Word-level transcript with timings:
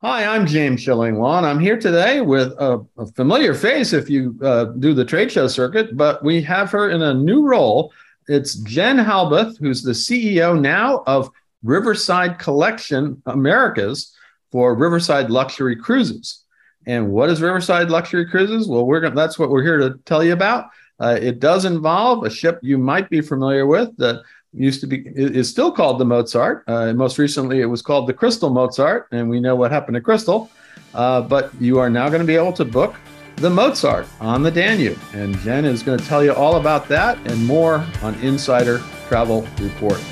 Hi, 0.00 0.24
I'm 0.24 0.46
James 0.46 0.86
Shillinglaw, 0.86 1.38
and 1.38 1.46
I'm 1.46 1.58
here 1.58 1.76
today 1.76 2.20
with 2.20 2.52
a, 2.60 2.86
a 2.98 3.06
familiar 3.06 3.52
face 3.52 3.92
if 3.92 4.08
you 4.08 4.38
uh, 4.44 4.66
do 4.66 4.94
the 4.94 5.04
trade 5.04 5.32
show 5.32 5.48
circuit, 5.48 5.96
but 5.96 6.22
we 6.22 6.40
have 6.42 6.70
her 6.70 6.90
in 6.90 7.02
a 7.02 7.12
new 7.12 7.44
role. 7.44 7.92
It's 8.28 8.54
Jen 8.58 8.96
Halboth, 8.96 9.58
who's 9.58 9.82
the 9.82 9.90
CEO 9.90 10.56
now 10.56 11.02
of 11.08 11.28
Riverside 11.64 12.38
Collection 12.38 13.20
Americas 13.26 14.14
for 14.52 14.76
Riverside 14.76 15.30
Luxury 15.30 15.74
Cruises. 15.74 16.44
And 16.86 17.10
what 17.10 17.28
is 17.28 17.42
Riverside 17.42 17.90
Luxury 17.90 18.24
Cruises? 18.24 18.68
Well, 18.68 18.86
we're 18.86 19.00
gonna, 19.00 19.16
that's 19.16 19.36
what 19.36 19.50
we're 19.50 19.64
here 19.64 19.78
to 19.78 19.98
tell 20.04 20.22
you 20.22 20.32
about. 20.32 20.66
Uh, 21.00 21.18
it 21.20 21.40
does 21.40 21.64
involve 21.64 22.24
a 22.24 22.30
ship 22.30 22.60
you 22.62 22.78
might 22.78 23.10
be 23.10 23.20
familiar 23.20 23.66
with 23.66 23.96
that 23.96 24.22
used 24.58 24.80
to 24.80 24.86
be 24.86 25.04
is 25.14 25.48
still 25.48 25.70
called 25.70 25.98
the 25.98 26.04
Mozart. 26.04 26.64
Uh, 26.66 26.92
most 26.92 27.18
recently, 27.18 27.60
it 27.60 27.66
was 27.66 27.82
called 27.82 28.06
the 28.06 28.14
Crystal 28.14 28.50
Mozart, 28.50 29.08
and 29.12 29.28
we 29.28 29.40
know 29.40 29.56
what 29.56 29.70
happened 29.70 29.94
to 29.94 30.00
Crystal. 30.00 30.50
Uh, 30.94 31.20
but 31.20 31.52
you 31.60 31.78
are 31.78 31.90
now 31.90 32.08
going 32.08 32.20
to 32.20 32.26
be 32.26 32.36
able 32.36 32.52
to 32.52 32.64
book 32.64 32.94
the 33.36 33.50
Mozart 33.50 34.06
on 34.20 34.42
the 34.42 34.50
Danube, 34.50 34.98
and 35.12 35.36
Jen 35.38 35.64
is 35.64 35.82
going 35.82 35.98
to 35.98 36.04
tell 36.04 36.24
you 36.24 36.32
all 36.32 36.56
about 36.56 36.88
that 36.88 37.18
and 37.30 37.46
more 37.46 37.84
on 38.02 38.14
Insider 38.16 38.82
Travel 39.08 39.46
Report. 39.60 40.02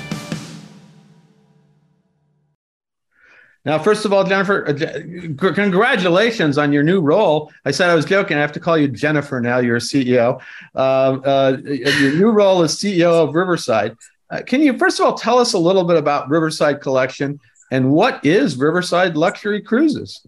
Now, 3.67 3.77
first 3.77 4.05
of 4.05 4.13
all, 4.13 4.23
Jennifer, 4.23 4.65
uh, 4.65 5.53
congratulations 5.53 6.57
on 6.57 6.71
your 6.71 6.83
new 6.83 7.01
role. 7.01 7.51
I 7.65 7.71
said 7.71 7.89
I 7.89 7.95
was 7.95 8.05
joking. 8.05 8.37
I 8.37 8.39
have 8.39 8.53
to 8.53 8.61
call 8.61 8.77
you 8.77 8.87
Jennifer 8.87 9.41
now. 9.41 9.57
You're 9.57 9.75
a 9.75 9.79
CEO. 9.79 10.41
Uh, 10.73 10.77
uh, 10.77 11.57
your 11.65 12.13
new 12.13 12.29
role 12.29 12.63
is 12.63 12.75
CEO 12.75 13.11
of 13.11 13.35
Riverside. 13.35 13.97
Uh, 14.29 14.41
can 14.41 14.61
you 14.61 14.77
first 14.77 14.99
of 14.99 15.05
all 15.05 15.13
tell 15.13 15.39
us 15.39 15.53
a 15.53 15.57
little 15.57 15.83
bit 15.83 15.97
about 15.97 16.29
Riverside 16.29 16.81
Collection 16.81 17.39
and 17.71 17.91
what 17.91 18.25
is 18.25 18.57
Riverside 18.57 19.15
Luxury 19.15 19.61
Cruises? 19.61 20.25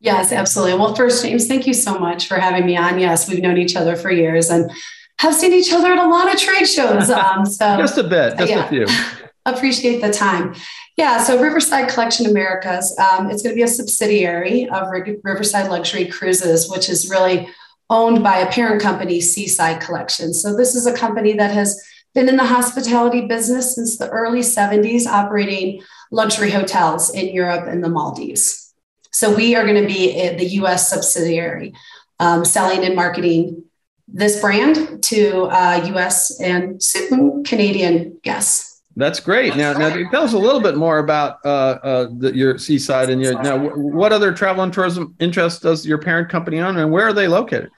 Yes, 0.00 0.32
absolutely. 0.32 0.78
Well, 0.78 0.94
first, 0.94 1.24
James, 1.24 1.48
thank 1.48 1.66
you 1.66 1.74
so 1.74 1.98
much 1.98 2.28
for 2.28 2.36
having 2.36 2.64
me 2.64 2.76
on. 2.76 2.98
Yes, 2.98 3.28
we've 3.28 3.42
known 3.42 3.58
each 3.58 3.74
other 3.74 3.96
for 3.96 4.10
years 4.10 4.48
and 4.48 4.70
have 5.18 5.34
seen 5.34 5.52
each 5.52 5.72
other 5.72 5.92
at 5.92 5.98
a 5.98 6.08
lot 6.08 6.32
of 6.32 6.40
trade 6.40 6.66
shows. 6.66 7.10
Um, 7.18 7.44
so 7.44 7.76
just 7.76 7.98
a 7.98 8.04
bit, 8.04 8.38
just 8.38 8.50
yeah, 8.50 8.64
a 8.64 8.68
few. 8.68 8.86
Appreciate 9.46 10.00
the 10.00 10.12
time. 10.12 10.54
Yeah, 10.96 11.22
so 11.22 11.40
Riverside 11.40 11.88
Collection 11.88 12.26
Americas, 12.26 12.96
um, 12.98 13.30
it's 13.30 13.42
going 13.42 13.54
to 13.54 13.56
be 13.56 13.62
a 13.62 13.68
subsidiary 13.68 14.68
of 14.68 14.88
Riverside 15.24 15.70
Luxury 15.70 16.06
Cruises, 16.06 16.70
which 16.70 16.88
is 16.88 17.10
really 17.10 17.48
owned 17.90 18.22
by 18.22 18.38
a 18.38 18.50
parent 18.50 18.82
company, 18.82 19.20
Seaside 19.20 19.80
Collection. 19.80 20.34
So 20.34 20.56
this 20.56 20.74
is 20.74 20.86
a 20.86 20.92
company 20.92 21.32
that 21.34 21.52
has 21.52 21.80
been 22.14 22.28
in 22.28 22.36
the 22.36 22.44
hospitality 22.44 23.26
business 23.26 23.74
since 23.74 23.98
the 23.98 24.08
early 24.08 24.40
70s, 24.40 25.06
operating 25.06 25.82
luxury 26.10 26.50
hotels 26.50 27.14
in 27.14 27.28
Europe 27.34 27.66
and 27.68 27.82
the 27.82 27.88
Maldives. 27.88 28.74
So 29.10 29.34
we 29.34 29.54
are 29.54 29.64
going 29.64 29.80
to 29.80 29.86
be 29.86 30.12
the 30.36 30.46
US 30.62 30.90
subsidiary, 30.90 31.74
um, 32.20 32.44
selling 32.44 32.84
and 32.84 32.94
marketing 32.94 33.64
this 34.06 34.40
brand 34.40 35.02
to 35.04 35.42
uh, 35.44 35.84
US 35.94 36.40
and 36.40 36.82
certain 36.82 37.44
Canadian 37.44 38.18
guests. 38.22 38.82
That's 38.96 39.20
great. 39.20 39.54
Now, 39.54 39.74
now 39.74 39.90
tell 40.10 40.24
us 40.24 40.32
a 40.32 40.38
little 40.38 40.60
bit 40.60 40.76
more 40.76 40.98
about 40.98 41.38
uh, 41.44 41.78
uh, 41.82 42.08
the, 42.18 42.34
your 42.34 42.58
seaside 42.58 43.10
and 43.10 43.22
your 43.22 43.40
now. 43.40 43.56
What 43.56 44.12
other 44.12 44.32
travel 44.32 44.64
and 44.64 44.72
tourism 44.72 45.14
interests 45.20 45.60
does 45.60 45.86
your 45.86 45.98
parent 45.98 46.28
company 46.28 46.58
own, 46.58 46.76
and 46.76 46.90
where 46.90 47.06
are 47.06 47.12
they 47.12 47.28
located? 47.28 47.70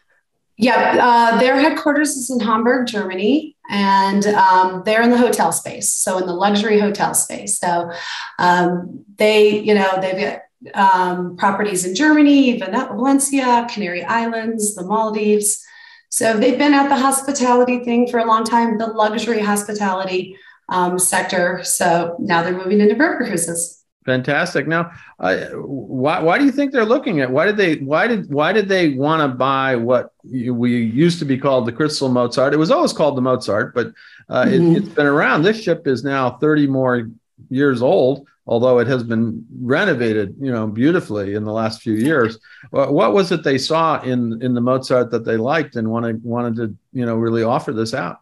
Yeah, 0.63 0.99
uh, 1.01 1.41
their 1.41 1.59
headquarters 1.59 2.11
is 2.11 2.29
in 2.29 2.39
Hamburg, 2.39 2.87
Germany, 2.87 3.57
and 3.71 4.27
um, 4.27 4.83
they're 4.85 5.01
in 5.01 5.09
the 5.09 5.17
hotel 5.17 5.53
space, 5.53 5.91
so 5.91 6.19
in 6.19 6.27
the 6.27 6.35
luxury 6.35 6.79
hotel 6.79 7.15
space. 7.15 7.59
So 7.59 7.91
um, 8.39 9.03
they, 9.17 9.59
you 9.59 9.73
know, 9.73 9.99
they've 10.03 10.21
got 10.21 10.43
um, 10.75 11.39
properties 11.39 11.87
in 11.87 11.95
Germany, 11.95 12.59
Valencia, 12.59 13.67
Canary 13.73 14.05
Islands, 14.05 14.75
the 14.75 14.85
Maldives. 14.85 15.65
So 16.11 16.37
they've 16.37 16.59
been 16.59 16.75
at 16.75 16.91
the 16.91 16.97
hospitality 16.97 17.83
thing 17.83 18.07
for 18.11 18.19
a 18.19 18.27
long 18.27 18.45
time, 18.45 18.77
the 18.77 18.89
luxury 18.89 19.41
hospitality 19.41 20.37
um, 20.69 20.99
sector. 20.99 21.65
So 21.65 22.17
now 22.19 22.43
they're 22.43 22.53
moving 22.53 22.83
into 22.83 22.97
river 22.97 23.25
cruises. 23.25 23.80
Fantastic. 24.07 24.67
Now, 24.67 24.93
uh, 25.19 25.47
why 25.57 26.21
why 26.21 26.39
do 26.39 26.47
you 26.47 26.53
think 26.53 26.73
they're 26.73 26.87
looking 26.87 27.21
at? 27.21 27.31
Why 27.31 27.45
did 27.45 27.59
they 27.59 27.77
why 27.77 28.07
did 28.07 28.33
why 28.33 28.53
did 28.53 28.67
they 28.67 28.91
want 28.95 29.21
to 29.21 29.29
buy 29.37 29.77
what 29.77 30.13
we 30.25 30.75
used 30.75 31.19
to 31.19 31.27
be 31.27 31.37
called 31.37 31.67
the 31.67 31.73
Crystal 31.73 32.09
Mozart? 32.09 32.55
It 32.55 32.57
was 32.57 32.71
always 32.71 32.95
called 32.95 33.15
the 33.17 33.21
Mozart, 33.21 33.75
but 33.75 33.93
uh, 34.31 34.45
mm-hmm. 34.45 34.77
it, 34.77 34.85
has 34.85 34.89
been 34.89 35.07
around. 35.07 35.43
This 35.43 35.61
ship 35.61 35.87
is 35.87 36.03
now 36.03 36.31
thirty 36.39 36.67
more 36.67 37.11
years 37.51 37.83
old, 37.83 38.27
although 38.47 38.79
it 38.79 38.87
has 38.87 39.03
been 39.03 39.45
renovated, 39.61 40.35
you 40.41 40.51
know, 40.51 40.67
beautifully 40.67 41.35
in 41.35 41.45
the 41.45 41.53
last 41.53 41.83
few 41.83 41.95
years. 41.95 42.39
What 42.71 43.13
was 43.13 43.31
it 43.33 43.45
they 43.45 43.59
saw 43.59 44.01
in 44.01 44.41
in 44.43 44.55
the 44.55 44.63
Mozart 44.63 45.11
that 45.11 45.27
they 45.27 45.37
liked 45.37 45.77
and 45.77 45.91
wanted 45.91 46.25
wanted 46.25 46.57
to 46.57 46.75
you 46.95 47.05
know 47.05 47.17
really 47.17 47.43
offer 47.43 47.73
this 47.73 47.93
out? 47.93 48.21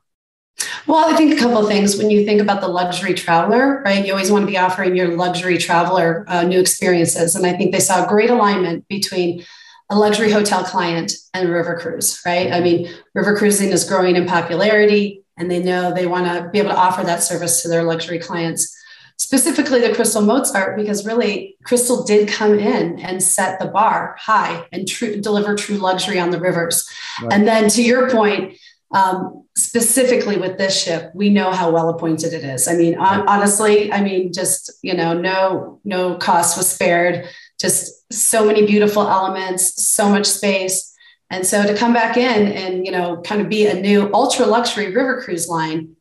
Well, 0.89 1.13
I 1.13 1.15
think 1.19 1.35
a 1.35 1.37
couple 1.37 1.59
of 1.59 1.69
things. 1.69 1.99
When 1.99 2.09
you 2.09 2.25
think 2.25 2.41
about 2.41 2.63
the 2.63 2.69
luxury 2.69 3.13
traveler, 3.13 3.83
right, 3.85 4.07
you 4.07 4.13
always 4.13 4.33
want 4.33 4.45
to 4.45 4.51
be 4.51 4.57
offering 4.57 4.97
your 4.97 5.09
luxury 5.17 5.59
traveler 5.59 6.25
uh, 6.29 6.45
new 6.45 6.59
experiences. 6.59 7.37
And 7.37 7.45
I 7.47 7.53
think 7.53 7.73
they 7.73 7.81
saw 7.81 8.07
a 8.07 8.09
great 8.09 8.31
alignment 8.31 8.89
between 8.89 9.45
a 9.91 9.99
luxury 9.99 10.33
hotel 10.33 10.65
client 10.65 11.13
and 11.35 11.51
river 11.51 11.79
cruise, 11.79 12.19
right? 12.25 12.51
I 12.53 12.61
mean, 12.61 12.91
river 13.15 13.37
cruising 13.37 13.71
is 13.71 13.85
growing 13.85 14.17
in 14.17 14.27
popularity, 14.27 15.25
and 15.37 15.51
they 15.51 15.63
know 15.63 15.93
they 15.93 16.07
want 16.07 16.27
to 16.27 16.49
be 16.49 16.59
able 16.59 16.71
to 16.71 16.77
offer 16.77 17.05
that 17.05 17.23
service 17.23 17.63
to 17.63 17.69
their 17.69 17.83
luxury 17.83 18.19
clients. 18.19 18.75
Specifically, 19.19 19.81
the 19.81 19.95
Crystal 19.95 20.23
Mozart, 20.23 20.79
because 20.79 21.05
really 21.05 21.57
Crystal 21.65 22.05
did 22.05 22.29
come 22.29 22.59
in 22.59 22.99
and 23.01 23.23
set 23.23 23.59
the 23.59 23.67
bar 23.67 24.17
high 24.19 24.65
and 24.73 24.89
true, 24.89 25.21
deliver 25.21 25.55
true 25.55 25.77
luxury 25.77 26.19
on 26.19 26.31
the 26.31 26.41
rivers. 26.41 26.89
Right. 27.21 27.33
And 27.33 27.47
then 27.47 27.69
to 27.71 27.83
your 27.83 28.09
point, 28.11 28.57
um, 28.91 29.47
specifically 29.57 30.39
with 30.39 30.57
this 30.57 30.83
ship, 30.83 31.11
we 31.15 31.29
know 31.29 31.51
how 31.51 31.71
well 31.71 31.91
appointed 31.91 32.33
it 32.33 32.45
is. 32.45 32.67
I 32.67 32.75
mean, 32.75 32.97
honestly, 32.97 33.93
I 33.93 34.03
mean, 34.03 34.33
just 34.33 34.71
you 34.83 34.95
know, 34.95 35.13
no 35.13 35.81
no 35.85 36.17
cost 36.17 36.57
was 36.57 36.69
spared. 36.69 37.27
Just 37.61 38.13
so 38.13 38.47
many 38.47 38.65
beautiful 38.65 39.03
elements, 39.03 39.85
so 39.85 40.09
much 40.09 40.27
space, 40.27 40.95
and 41.29 41.47
so 41.47 41.67
to 41.67 41.77
come 41.77 41.93
back 41.93 42.17
in 42.17 42.53
and 42.53 42.87
you 42.87 42.93
know, 42.93 43.21
kind 43.23 43.41
of 43.41 43.49
be 43.49 43.67
a 43.67 43.75
new 43.75 44.11
ultra 44.15 44.47
luxury 44.47 44.95
river 44.95 45.21
cruise 45.23 45.49
line, 45.49 45.97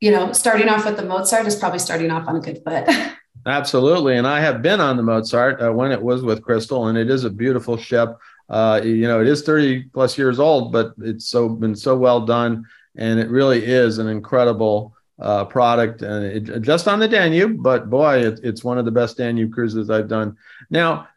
you 0.00 0.10
know, 0.10 0.32
starting 0.32 0.68
off 0.68 0.86
with 0.86 0.96
the 0.96 1.04
Mozart 1.04 1.46
is 1.46 1.56
probably 1.56 1.80
starting 1.80 2.10
off 2.10 2.26
on 2.26 2.36
a 2.36 2.40
good 2.40 2.62
foot. 2.64 2.88
Absolutely, 3.46 4.16
and 4.16 4.26
I 4.26 4.40
have 4.40 4.62
been 4.62 4.80
on 4.80 4.96
the 4.96 5.02
Mozart 5.02 5.60
uh, 5.60 5.72
when 5.72 5.92
it 5.92 6.00
was 6.00 6.22
with 6.22 6.42
Crystal, 6.42 6.88
and 6.88 6.96
it 6.96 7.10
is 7.10 7.24
a 7.24 7.30
beautiful 7.30 7.76
ship. 7.76 8.16
Uh, 8.50 8.80
you 8.82 9.06
know, 9.06 9.20
it 9.20 9.28
is 9.28 9.42
30 9.42 9.84
plus 9.84 10.18
years 10.18 10.40
old, 10.40 10.72
but 10.72 10.92
it's 10.98 11.26
so 11.26 11.48
been 11.48 11.76
so 11.76 11.96
well 11.96 12.20
done, 12.20 12.66
and 12.96 13.20
it 13.20 13.28
really 13.28 13.64
is 13.64 13.98
an 13.98 14.08
incredible 14.08 14.94
uh, 15.20 15.44
product. 15.44 16.02
And 16.02 16.24
it, 16.24 16.60
just 16.60 16.88
on 16.88 16.98
the 16.98 17.06
Danube, 17.06 17.62
but 17.62 17.88
boy, 17.88 18.26
it, 18.26 18.40
it's 18.42 18.64
one 18.64 18.76
of 18.76 18.84
the 18.84 18.90
best 18.90 19.16
Danube 19.16 19.52
cruises 19.52 19.88
I've 19.88 20.08
done. 20.08 20.36
Now, 20.68 21.08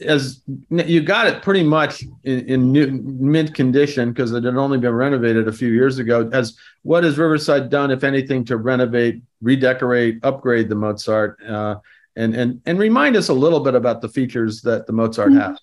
as 0.00 0.42
you 0.70 1.00
got 1.00 1.26
it 1.26 1.42
pretty 1.42 1.62
much 1.62 2.04
in, 2.24 2.46
in 2.46 2.72
new, 2.72 2.90
mint 2.90 3.54
condition 3.54 4.12
because 4.12 4.32
it 4.32 4.44
had 4.44 4.56
only 4.56 4.78
been 4.78 4.94
renovated 4.94 5.48
a 5.48 5.52
few 5.52 5.72
years 5.72 5.98
ago. 5.98 6.28
As 6.32 6.56
what 6.82 7.04
has 7.04 7.18
Riverside 7.18 7.70
done, 7.70 7.90
if 7.90 8.04
anything, 8.04 8.44
to 8.44 8.58
renovate, 8.58 9.22
redecorate, 9.40 10.20
upgrade 10.22 10.68
the 10.68 10.74
Mozart, 10.74 11.42
uh, 11.42 11.76
and 12.14 12.34
and 12.34 12.60
and 12.66 12.78
remind 12.78 13.16
us 13.16 13.28
a 13.28 13.34
little 13.34 13.60
bit 13.60 13.74
about 13.74 14.02
the 14.02 14.08
features 14.08 14.60
that 14.62 14.86
the 14.86 14.92
Mozart 14.92 15.30
mm-hmm. 15.30 15.40
has? 15.40 15.60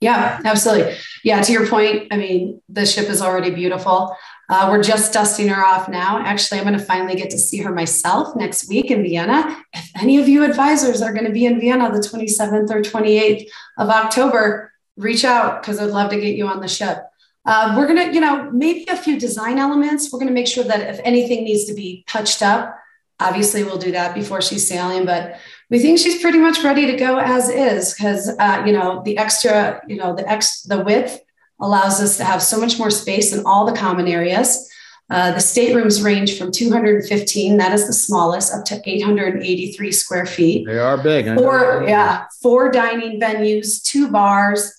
Yeah, 0.00 0.40
absolutely. 0.44 0.96
Yeah, 1.22 1.42
to 1.42 1.52
your 1.52 1.66
point, 1.66 2.08
I 2.10 2.16
mean, 2.16 2.62
the 2.68 2.86
ship 2.86 3.10
is 3.10 3.20
already 3.20 3.50
beautiful. 3.50 4.16
Uh, 4.48 4.68
we're 4.70 4.82
just 4.82 5.12
dusting 5.12 5.46
her 5.48 5.64
off 5.64 5.88
now. 5.88 6.18
Actually, 6.24 6.58
I'm 6.58 6.66
going 6.66 6.78
to 6.78 6.84
finally 6.84 7.14
get 7.14 7.30
to 7.30 7.38
see 7.38 7.58
her 7.58 7.72
myself 7.72 8.34
next 8.34 8.68
week 8.68 8.90
in 8.90 9.02
Vienna. 9.02 9.62
If 9.72 9.90
any 10.00 10.18
of 10.18 10.28
you 10.28 10.42
advisors 10.42 11.02
are 11.02 11.12
going 11.12 11.26
to 11.26 11.32
be 11.32 11.46
in 11.46 11.60
Vienna 11.60 11.92
the 11.92 11.98
27th 11.98 12.70
or 12.70 12.82
28th 12.82 13.46
of 13.78 13.90
October, 13.90 14.72
reach 14.96 15.24
out 15.24 15.62
because 15.62 15.78
I'd 15.78 15.90
love 15.90 16.10
to 16.10 16.20
get 16.20 16.34
you 16.34 16.48
on 16.48 16.60
the 16.60 16.68
ship. 16.68 16.98
Uh, 17.46 17.74
we're 17.76 17.86
going 17.86 18.08
to, 18.08 18.14
you 18.14 18.20
know, 18.20 18.50
maybe 18.50 18.86
a 18.88 18.96
few 18.96 19.20
design 19.20 19.58
elements. 19.58 20.12
We're 20.12 20.18
going 20.18 20.28
to 20.28 20.34
make 20.34 20.48
sure 20.48 20.64
that 20.64 20.80
if 20.80 21.00
anything 21.04 21.44
needs 21.44 21.66
to 21.66 21.74
be 21.74 22.04
touched 22.08 22.42
up, 22.42 22.76
obviously 23.20 23.64
we'll 23.64 23.78
do 23.78 23.92
that 23.92 24.14
before 24.14 24.42
she's 24.42 24.66
sailing, 24.66 25.04
but 25.04 25.38
we 25.70 25.78
think 25.78 25.98
she's 25.98 26.20
pretty 26.20 26.38
much 26.38 26.62
ready 26.64 26.86
to 26.86 26.96
go 26.96 27.18
as 27.18 27.48
is 27.48 27.94
because 27.94 28.28
uh, 28.38 28.62
you 28.66 28.72
know 28.72 29.02
the 29.04 29.16
extra 29.16 29.80
you 29.86 29.96
know 29.96 30.14
the 30.14 30.28
ex 30.28 30.62
the 30.62 30.82
width 30.82 31.20
allows 31.60 32.00
us 32.00 32.16
to 32.16 32.24
have 32.24 32.42
so 32.42 32.58
much 32.58 32.78
more 32.78 32.90
space 32.90 33.32
in 33.32 33.44
all 33.46 33.64
the 33.64 33.76
common 33.76 34.08
areas. 34.08 34.66
Uh, 35.10 35.32
the 35.32 35.40
staterooms 35.40 36.04
range 36.04 36.38
from 36.38 36.52
215 36.52 37.56
that 37.56 37.72
is 37.72 37.86
the 37.86 37.92
smallest 37.92 38.54
up 38.54 38.64
to 38.64 38.80
883 38.84 39.92
square 39.92 40.26
feet. 40.26 40.66
They 40.66 40.78
are 40.78 40.96
big 40.96 41.26
four 41.36 41.84
yeah 41.86 42.26
four 42.42 42.70
dining 42.70 43.20
venues 43.20 43.82
two 43.82 44.10
bars 44.10 44.72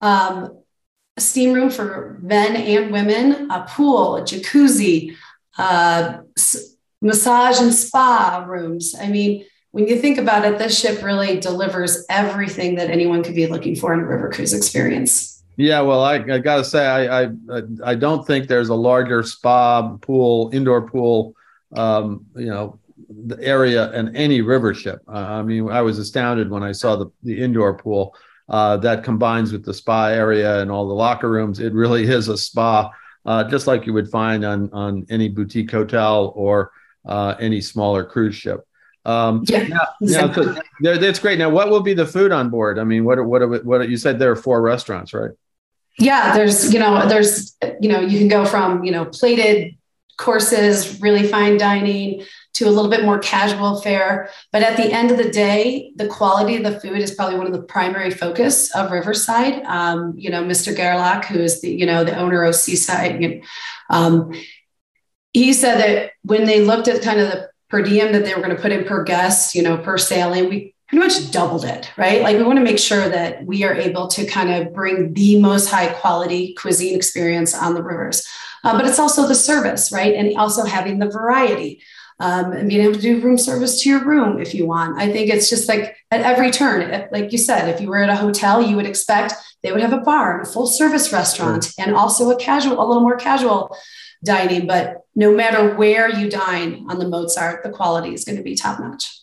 um, 0.00 0.58
a 1.16 1.20
steam 1.20 1.52
room 1.52 1.70
for 1.70 2.18
men 2.22 2.56
and 2.56 2.92
women 2.92 3.50
a 3.50 3.64
pool 3.68 4.16
a 4.16 4.22
jacuzzi 4.22 5.16
uh, 5.58 6.18
massage 7.00 7.60
and 7.60 7.74
spa 7.74 8.44
rooms. 8.46 8.94
I 9.00 9.08
mean 9.08 9.44
when 9.76 9.86
you 9.86 10.00
think 10.00 10.16
about 10.16 10.46
it, 10.46 10.56
this 10.56 10.80
ship 10.80 11.02
really 11.02 11.38
delivers 11.38 12.06
everything 12.08 12.76
that 12.76 12.88
anyone 12.88 13.22
could 13.22 13.34
be 13.34 13.46
looking 13.46 13.76
for 13.76 13.92
in 13.92 14.00
a 14.00 14.06
river 14.06 14.30
cruise 14.30 14.54
experience. 14.54 15.44
Yeah, 15.58 15.82
well, 15.82 16.02
I, 16.02 16.14
I 16.14 16.38
got 16.38 16.56
to 16.56 16.64
say, 16.64 16.86
I, 16.86 17.24
I 17.24 17.28
I 17.84 17.94
don't 17.94 18.26
think 18.26 18.48
there's 18.48 18.70
a 18.70 18.74
larger 18.74 19.22
spa 19.22 19.86
pool, 19.98 20.48
indoor 20.54 20.88
pool, 20.88 21.36
um, 21.74 22.24
you 22.34 22.46
know, 22.46 22.78
the 23.26 23.38
area 23.42 23.92
in 23.92 24.16
any 24.16 24.40
river 24.40 24.72
ship. 24.72 25.02
Uh, 25.06 25.40
I 25.40 25.42
mean, 25.42 25.68
I 25.68 25.82
was 25.82 25.98
astounded 25.98 26.48
when 26.48 26.62
I 26.62 26.72
saw 26.72 26.96
the 26.96 27.08
the 27.22 27.38
indoor 27.38 27.76
pool 27.76 28.16
uh, 28.48 28.78
that 28.78 29.04
combines 29.04 29.52
with 29.52 29.62
the 29.62 29.74
spa 29.74 30.06
area 30.06 30.62
and 30.62 30.70
all 30.70 30.88
the 30.88 30.94
locker 30.94 31.28
rooms. 31.28 31.60
It 31.60 31.74
really 31.74 32.04
is 32.18 32.28
a 32.28 32.38
spa, 32.38 32.90
uh, 33.26 33.44
just 33.44 33.66
like 33.66 33.84
you 33.84 33.92
would 33.92 34.08
find 34.08 34.42
on 34.42 34.70
on 34.72 35.06
any 35.10 35.28
boutique 35.28 35.70
hotel 35.70 36.32
or 36.34 36.72
uh, 37.04 37.34
any 37.38 37.60
smaller 37.60 38.02
cruise 38.02 38.36
ship. 38.36 38.66
Um, 39.06 39.44
yeah, 39.46 39.68
yeah, 40.00 40.32
so 40.32 40.56
that's 40.80 41.20
great. 41.20 41.38
Now, 41.38 41.48
what 41.48 41.70
will 41.70 41.80
be 41.80 41.94
the 41.94 42.06
food 42.06 42.32
on 42.32 42.50
board? 42.50 42.76
I 42.78 42.84
mean, 42.84 43.04
what 43.04 43.18
are, 43.18 43.24
what 43.24 43.40
are, 43.40 43.48
what 43.58 43.88
you 43.88 43.96
said 43.96 44.18
there 44.18 44.32
are 44.32 44.36
four 44.36 44.60
restaurants, 44.60 45.14
right? 45.14 45.30
Yeah, 45.98 46.34
there's 46.34 46.74
you 46.74 46.80
know 46.80 47.08
there's 47.08 47.56
you 47.80 47.88
know 47.88 48.00
you 48.00 48.18
can 48.18 48.28
go 48.28 48.44
from 48.44 48.84
you 48.84 48.90
know 48.90 49.04
plated 49.04 49.76
courses, 50.18 51.00
really 51.00 51.26
fine 51.28 51.56
dining 51.56 52.24
to 52.54 52.66
a 52.66 52.70
little 52.70 52.90
bit 52.90 53.04
more 53.04 53.18
casual 53.18 53.80
fare. 53.80 54.30
But 54.50 54.62
at 54.62 54.76
the 54.76 54.90
end 54.90 55.10
of 55.10 55.18
the 55.18 55.30
day, 55.30 55.92
the 55.94 56.08
quality 56.08 56.56
of 56.56 56.64
the 56.64 56.80
food 56.80 56.98
is 56.98 57.14
probably 57.14 57.36
one 57.38 57.46
of 57.46 57.52
the 57.52 57.62
primary 57.62 58.10
focus 58.10 58.74
of 58.74 58.90
Riverside. 58.90 59.62
Um, 59.64 60.14
you 60.16 60.30
know, 60.30 60.42
Mr. 60.42 60.74
Gerlach, 60.74 61.26
who 61.26 61.38
is 61.38 61.60
the 61.60 61.70
you 61.70 61.86
know 61.86 62.02
the 62.02 62.18
owner 62.18 62.42
of 62.42 62.56
Seaside, 62.56 63.42
um, 63.88 64.32
he 65.32 65.52
said 65.52 65.78
that 65.78 66.12
when 66.22 66.46
they 66.46 66.64
looked 66.64 66.88
at 66.88 67.02
kind 67.02 67.20
of 67.20 67.28
the 67.30 67.48
per 67.68 67.82
diem 67.82 68.12
that 68.12 68.24
they 68.24 68.34
were 68.34 68.42
going 68.42 68.54
to 68.54 68.62
put 68.62 68.72
in 68.72 68.84
per 68.84 69.02
guest, 69.02 69.54
you 69.54 69.62
know, 69.62 69.76
per 69.76 69.98
sailing, 69.98 70.48
we 70.48 70.74
pretty 70.88 71.04
much 71.04 71.30
doubled 71.32 71.64
it, 71.64 71.90
right? 71.96 72.22
Like 72.22 72.36
we 72.36 72.44
want 72.44 72.58
to 72.58 72.64
make 72.64 72.78
sure 72.78 73.08
that 73.08 73.44
we 73.44 73.64
are 73.64 73.74
able 73.74 74.06
to 74.08 74.24
kind 74.26 74.50
of 74.50 74.72
bring 74.72 75.12
the 75.14 75.40
most 75.40 75.68
high 75.68 75.88
quality 75.88 76.54
cuisine 76.54 76.94
experience 76.94 77.54
on 77.54 77.74
the 77.74 77.82
rivers. 77.82 78.26
Uh, 78.62 78.76
but 78.76 78.86
it's 78.86 78.98
also 78.98 79.26
the 79.26 79.34
service, 79.34 79.92
right? 79.92 80.14
And 80.14 80.36
also 80.36 80.64
having 80.64 80.98
the 80.98 81.08
variety. 81.08 81.82
Um, 82.18 82.52
and 82.52 82.66
being 82.70 82.80
able 82.80 82.94
to 82.94 83.00
do 83.00 83.20
room 83.20 83.36
service 83.36 83.82
to 83.82 83.90
your 83.90 84.02
room 84.02 84.40
if 84.40 84.54
you 84.54 84.66
want. 84.66 84.98
I 84.98 85.12
think 85.12 85.28
it's 85.28 85.50
just 85.50 85.68
like 85.68 85.98
at 86.10 86.22
every 86.22 86.50
turn, 86.50 87.08
like 87.12 87.30
you 87.30 87.36
said, 87.36 87.68
if 87.68 87.78
you 87.78 87.88
were 87.88 87.98
at 87.98 88.08
a 88.08 88.16
hotel, 88.16 88.62
you 88.62 88.74
would 88.76 88.86
expect 88.86 89.34
they 89.62 89.70
would 89.70 89.82
have 89.82 89.92
a 89.92 89.98
bar 89.98 90.38
and 90.38 90.46
a 90.46 90.50
full 90.50 90.66
service 90.66 91.12
restaurant 91.12 91.74
and 91.78 91.94
also 91.94 92.30
a 92.30 92.36
casual, 92.36 92.82
a 92.82 92.86
little 92.86 93.02
more 93.02 93.16
casual 93.16 93.76
dining. 94.24 94.66
But 94.66 95.02
no 95.14 95.34
matter 95.34 95.74
where 95.74 96.10
you 96.10 96.30
dine 96.30 96.86
on 96.88 96.98
the 96.98 97.08
Mozart, 97.08 97.62
the 97.62 97.70
quality 97.70 98.14
is 98.14 98.24
going 98.24 98.36
to 98.36 98.42
be 98.42 98.54
top 98.54 98.80
notch. 98.80 99.20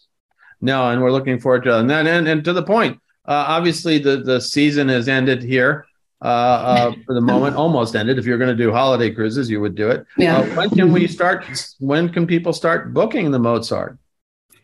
No, 0.61 0.89
and 0.89 1.01
we're 1.01 1.11
looking 1.11 1.39
forward 1.39 1.63
to 1.63 1.75
it. 1.75 1.79
And 1.81 1.89
then, 1.89 2.07
and, 2.07 2.27
and 2.27 2.43
to 2.45 2.53
the 2.53 2.63
point, 2.63 2.99
uh, 3.25 3.45
obviously 3.47 3.99
the 3.99 4.17
the 4.17 4.39
season 4.41 4.89
has 4.89 5.07
ended 5.07 5.43
here. 5.43 5.85
Uh, 6.21 6.25
uh, 6.25 6.93
for 7.05 7.13
the 7.13 7.21
moment, 7.21 7.55
almost 7.55 7.95
ended. 7.95 8.17
If 8.17 8.25
you're 8.25 8.37
going 8.37 8.55
to 8.55 8.63
do 8.63 8.71
holiday 8.71 9.11
cruises, 9.11 9.49
you 9.49 9.59
would 9.59 9.75
do 9.75 9.89
it. 9.89 10.05
Yeah. 10.17 10.37
Uh, 10.37 10.45
when 10.55 10.69
can 10.69 10.91
we 10.93 11.07
start? 11.07 11.45
When 11.79 12.09
can 12.09 12.25
people 12.25 12.53
start 12.53 12.93
booking 12.93 13.31
the 13.31 13.39
Mozart? 13.39 13.97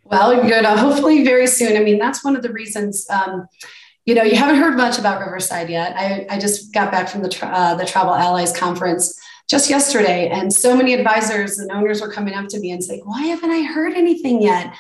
Well, 0.05 0.41
to 0.41 0.75
hopefully 0.77 1.23
very 1.23 1.45
soon. 1.45 1.77
I 1.77 1.81
mean, 1.81 1.99
that's 1.99 2.23
one 2.23 2.35
of 2.35 2.41
the 2.41 2.51
reasons. 2.51 3.05
Um, 3.09 3.47
you 4.05 4.15
know, 4.15 4.23
you 4.23 4.35
haven't 4.35 4.55
heard 4.55 4.75
much 4.75 4.97
about 4.97 5.19
Riverside 5.19 5.69
yet. 5.69 5.95
I, 5.95 6.25
I 6.29 6.39
just 6.39 6.73
got 6.73 6.91
back 6.91 7.09
from 7.09 7.21
the 7.21 7.45
uh, 7.45 7.75
the 7.75 7.85
Travel 7.85 8.15
Allies 8.15 8.57
conference 8.57 9.19
just 9.49 9.69
yesterday, 9.69 10.29
and 10.29 10.53
so 10.53 10.77
many 10.77 10.93
advisors 10.93 11.57
and 11.57 11.71
owners 11.71 12.01
were 12.01 12.11
coming 12.11 12.35
up 12.35 12.47
to 12.49 12.59
me 12.59 12.71
and 12.71 12.83
saying, 12.83 13.01
"Why 13.03 13.23
haven't 13.23 13.49
I 13.49 13.63
heard 13.63 13.93
anything 13.93 14.41
yet?" 14.41 14.73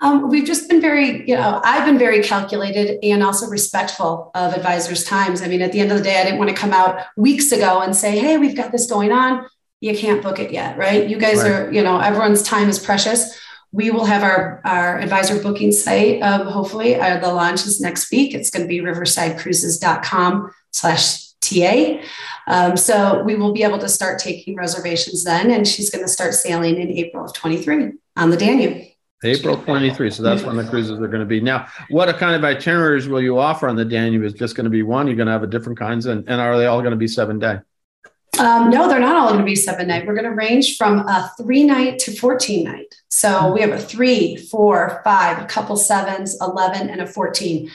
Um, 0.00 0.28
we've 0.28 0.46
just 0.46 0.68
been 0.68 0.80
very, 0.80 1.28
you 1.28 1.36
know, 1.36 1.60
I've 1.62 1.84
been 1.84 1.98
very 1.98 2.22
calculated 2.22 2.98
and 3.02 3.22
also 3.22 3.46
respectful 3.46 4.30
of 4.34 4.52
advisors' 4.52 5.04
times. 5.04 5.40
I 5.40 5.46
mean, 5.46 5.62
at 5.62 5.72
the 5.72 5.80
end 5.80 5.92
of 5.92 5.98
the 5.98 6.04
day, 6.04 6.20
I 6.20 6.24
didn't 6.24 6.38
want 6.38 6.50
to 6.50 6.56
come 6.56 6.72
out 6.72 7.00
weeks 7.16 7.52
ago 7.52 7.80
and 7.80 7.94
say, 7.94 8.18
"Hey, 8.18 8.38
we've 8.38 8.56
got 8.56 8.72
this 8.72 8.86
going 8.86 9.12
on." 9.12 9.46
You 9.80 9.96
can't 9.96 10.22
book 10.22 10.38
it 10.38 10.50
yet, 10.50 10.78
right? 10.78 11.06
You 11.06 11.18
guys 11.18 11.42
right. 11.42 11.52
are, 11.52 11.72
you 11.72 11.82
know, 11.82 11.98
everyone's 11.98 12.42
time 12.42 12.70
is 12.70 12.78
precious. 12.78 13.38
We 13.70 13.90
will 13.90 14.06
have 14.06 14.22
our, 14.22 14.62
our 14.64 14.98
advisor 14.98 15.42
booking 15.42 15.72
site. 15.72 16.22
Um, 16.22 16.46
hopefully, 16.46 16.94
uh, 16.94 17.18
the 17.18 17.32
launch 17.32 17.66
is 17.66 17.80
next 17.80 18.10
week. 18.10 18.32
It's 18.32 18.48
going 18.48 18.62
to 18.62 18.68
be 18.68 18.80
riversidecruises.com 18.80 20.54
slash 20.70 21.23
TA. 21.48 22.02
Um, 22.46 22.76
so 22.76 23.22
we 23.22 23.34
will 23.36 23.52
be 23.52 23.62
able 23.62 23.78
to 23.78 23.88
start 23.88 24.18
taking 24.18 24.56
reservations 24.56 25.24
then, 25.24 25.50
and 25.50 25.66
she's 25.66 25.90
going 25.90 26.04
to 26.04 26.10
start 26.10 26.34
sailing 26.34 26.76
in 26.76 26.90
April 26.90 27.24
of 27.24 27.34
23 27.34 27.92
on 28.16 28.30
the 28.30 28.36
Danube. 28.36 28.88
April 29.24 29.56
23. 29.56 30.10
So 30.10 30.22
that's 30.22 30.42
when 30.42 30.56
the 30.56 30.64
cruises 30.64 31.00
are 31.00 31.08
going 31.08 31.20
to 31.20 31.26
be. 31.26 31.40
Now, 31.40 31.66
what 31.88 32.14
kind 32.18 32.36
of 32.36 32.44
itineraries 32.44 33.08
will 33.08 33.22
you 33.22 33.38
offer 33.38 33.68
on 33.68 33.76
the 33.76 33.84
Danube? 33.84 34.22
Is 34.22 34.34
just 34.34 34.54
going 34.54 34.64
to 34.64 34.70
be 34.70 34.82
one? 34.82 35.06
You're 35.06 35.16
going 35.16 35.26
to 35.26 35.32
have 35.32 35.42
a 35.42 35.46
different 35.46 35.78
kinds, 35.78 36.06
and, 36.06 36.28
and 36.28 36.40
are 36.40 36.58
they 36.58 36.66
all 36.66 36.80
going 36.80 36.92
to 36.92 36.96
be 36.96 37.08
seven 37.08 37.38
day? 37.38 37.58
Um, 38.38 38.68
no, 38.68 38.88
they're 38.88 38.98
not 38.98 39.16
all 39.16 39.28
going 39.28 39.40
to 39.40 39.44
be 39.44 39.54
seven 39.54 39.88
night. 39.88 40.06
We're 40.06 40.14
going 40.14 40.28
to 40.28 40.34
range 40.34 40.76
from 40.76 41.00
a 41.00 41.32
three 41.38 41.64
night 41.64 42.00
to 42.00 42.12
14 42.12 42.64
night. 42.64 42.94
So 43.08 43.52
we 43.52 43.60
have 43.60 43.70
a 43.70 43.78
three, 43.78 44.36
four, 44.36 45.00
five, 45.04 45.40
a 45.40 45.46
couple 45.46 45.76
sevens, 45.76 46.36
11, 46.40 46.90
and 46.90 47.00
a 47.00 47.06
14. 47.06 47.70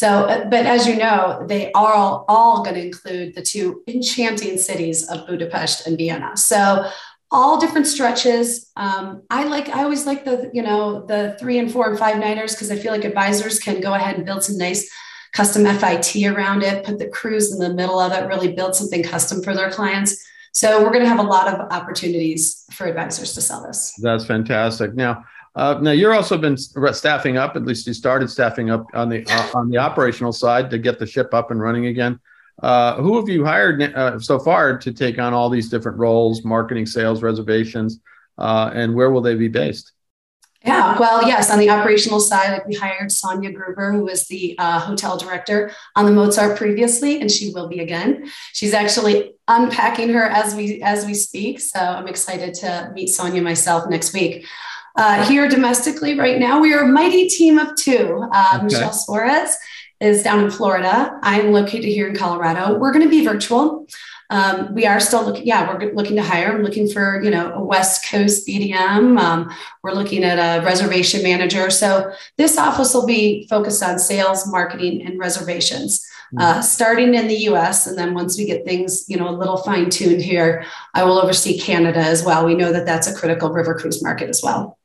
So, 0.00 0.24
uh, 0.24 0.48
but 0.48 0.64
as 0.64 0.86
you 0.86 0.96
know, 0.96 1.44
they 1.46 1.70
are 1.72 1.92
all, 1.92 2.24
all 2.26 2.64
going 2.64 2.76
to 2.76 2.86
include 2.86 3.34
the 3.34 3.42
two 3.42 3.82
enchanting 3.86 4.56
cities 4.56 5.06
of 5.10 5.26
Budapest 5.26 5.86
and 5.86 5.98
Vienna. 5.98 6.38
So, 6.38 6.90
all 7.30 7.60
different 7.60 7.86
stretches. 7.86 8.72
Um, 8.76 9.24
I 9.28 9.44
like, 9.44 9.68
I 9.68 9.82
always 9.82 10.06
like 10.06 10.24
the, 10.24 10.50
you 10.54 10.62
know, 10.62 11.04
the 11.04 11.36
three 11.38 11.58
and 11.58 11.70
four 11.70 11.90
and 11.90 11.98
five 11.98 12.16
nighters 12.16 12.54
because 12.54 12.70
I 12.70 12.76
feel 12.76 12.92
like 12.92 13.04
advisors 13.04 13.60
can 13.60 13.82
go 13.82 13.92
ahead 13.92 14.16
and 14.16 14.24
build 14.24 14.42
some 14.42 14.56
nice 14.56 14.90
custom 15.34 15.66
FIT 15.66 16.24
around 16.24 16.62
it, 16.62 16.82
put 16.82 16.98
the 16.98 17.08
cruise 17.08 17.52
in 17.52 17.58
the 17.58 17.74
middle 17.74 18.00
of 18.00 18.12
it, 18.12 18.26
really 18.26 18.54
build 18.54 18.74
something 18.74 19.02
custom 19.02 19.42
for 19.42 19.54
their 19.54 19.70
clients. 19.70 20.16
So 20.52 20.82
we're 20.82 20.92
going 20.92 21.04
to 21.04 21.08
have 21.08 21.20
a 21.20 21.30
lot 21.36 21.46
of 21.46 21.60
opportunities 21.70 22.64
for 22.72 22.86
advisors 22.86 23.34
to 23.34 23.42
sell 23.42 23.62
this. 23.64 23.94
That's 24.00 24.24
fantastic. 24.24 24.94
Now, 24.94 25.24
uh, 25.54 25.78
now 25.80 25.90
you're 25.90 26.14
also 26.14 26.38
been 26.38 26.56
staffing 26.56 27.36
up. 27.36 27.56
At 27.56 27.64
least 27.64 27.86
you 27.86 27.94
started 27.94 28.30
staffing 28.30 28.70
up 28.70 28.86
on 28.94 29.08
the 29.08 29.26
uh, 29.28 29.58
on 29.58 29.68
the 29.68 29.78
operational 29.78 30.32
side 30.32 30.70
to 30.70 30.78
get 30.78 30.98
the 30.98 31.06
ship 31.06 31.34
up 31.34 31.50
and 31.50 31.60
running 31.60 31.86
again. 31.86 32.20
Uh, 32.62 32.96
who 32.96 33.16
have 33.16 33.28
you 33.28 33.44
hired 33.44 33.82
uh, 33.82 34.18
so 34.18 34.38
far 34.38 34.78
to 34.78 34.92
take 34.92 35.18
on 35.18 35.32
all 35.32 35.48
these 35.48 35.68
different 35.68 35.98
roles, 35.98 36.44
marketing, 36.44 36.86
sales, 36.86 37.22
reservations, 37.22 38.00
uh, 38.38 38.70
and 38.74 38.94
where 38.94 39.10
will 39.10 39.22
they 39.22 39.34
be 39.34 39.48
based? 39.48 39.92
Yeah, 40.62 40.98
well, 40.98 41.26
yes, 41.26 41.50
on 41.50 41.58
the 41.58 41.70
operational 41.70 42.20
side, 42.20 42.52
like 42.52 42.66
we 42.66 42.74
hired 42.74 43.10
Sonia 43.10 43.50
Gruber, 43.50 43.92
who 43.92 44.04
was 44.04 44.28
the 44.28 44.54
uh, 44.58 44.78
hotel 44.78 45.16
director 45.16 45.72
on 45.96 46.04
the 46.04 46.12
Mozart 46.12 46.58
previously, 46.58 47.18
and 47.18 47.30
she 47.30 47.50
will 47.54 47.66
be 47.66 47.80
again. 47.80 48.30
She's 48.52 48.74
actually 48.74 49.32
unpacking 49.48 50.10
her 50.10 50.24
as 50.24 50.54
we 50.54 50.82
as 50.82 51.06
we 51.06 51.14
speak, 51.14 51.60
so 51.60 51.80
I'm 51.80 52.08
excited 52.08 52.52
to 52.56 52.92
meet 52.94 53.06
Sonia 53.06 53.40
myself 53.40 53.88
next 53.88 54.12
week. 54.12 54.44
Uh, 55.00 55.24
here 55.24 55.48
domestically, 55.48 56.18
right 56.18 56.38
now, 56.38 56.60
we 56.60 56.74
are 56.74 56.82
a 56.82 56.86
mighty 56.86 57.26
team 57.26 57.56
of 57.56 57.74
two. 57.74 58.28
Uh, 58.30 58.50
okay. 58.56 58.64
Michelle 58.64 58.92
Suarez 58.92 59.56
is 59.98 60.22
down 60.22 60.44
in 60.44 60.50
Florida. 60.50 61.18
I'm 61.22 61.52
located 61.52 61.86
here 61.86 62.06
in 62.06 62.14
Colorado. 62.14 62.76
We're 62.76 62.92
going 62.92 63.04
to 63.04 63.08
be 63.08 63.24
virtual. 63.24 63.86
Um, 64.28 64.74
we 64.74 64.84
are 64.84 65.00
still 65.00 65.24
looking, 65.24 65.46
yeah, 65.46 65.72
we're 65.72 65.94
looking 65.94 66.16
to 66.16 66.22
hire. 66.22 66.52
I'm 66.52 66.62
looking 66.62 66.86
for, 66.86 67.22
you 67.22 67.30
know, 67.30 67.50
a 67.54 67.64
West 67.64 68.10
Coast 68.10 68.46
BDM. 68.46 69.18
Um, 69.18 69.50
we're 69.82 69.92
looking 69.92 70.22
at 70.22 70.36
a 70.36 70.62
reservation 70.66 71.22
manager. 71.22 71.70
So 71.70 72.12
this 72.36 72.58
office 72.58 72.92
will 72.92 73.06
be 73.06 73.46
focused 73.48 73.82
on 73.82 73.98
sales, 73.98 74.46
marketing, 74.46 75.06
and 75.06 75.18
reservations. 75.18 76.06
Hmm. 76.32 76.38
Uh, 76.38 76.62
starting 76.62 77.14
in 77.14 77.26
the 77.26 77.38
US. 77.48 77.86
And 77.86 77.96
then 77.96 78.12
once 78.12 78.36
we 78.36 78.44
get 78.44 78.66
things, 78.66 79.06
you 79.08 79.16
know, 79.16 79.30
a 79.30 79.34
little 79.34 79.56
fine 79.56 79.88
tuned 79.88 80.20
here, 80.20 80.66
I 80.92 81.04
will 81.04 81.18
oversee 81.18 81.58
Canada 81.58 82.00
as 82.00 82.22
well. 82.22 82.44
We 82.44 82.54
know 82.54 82.70
that 82.70 82.84
that's 82.84 83.08
a 83.08 83.14
critical 83.14 83.50
river 83.50 83.74
cruise 83.74 84.02
market 84.02 84.28
as 84.28 84.42
well. 84.44 84.76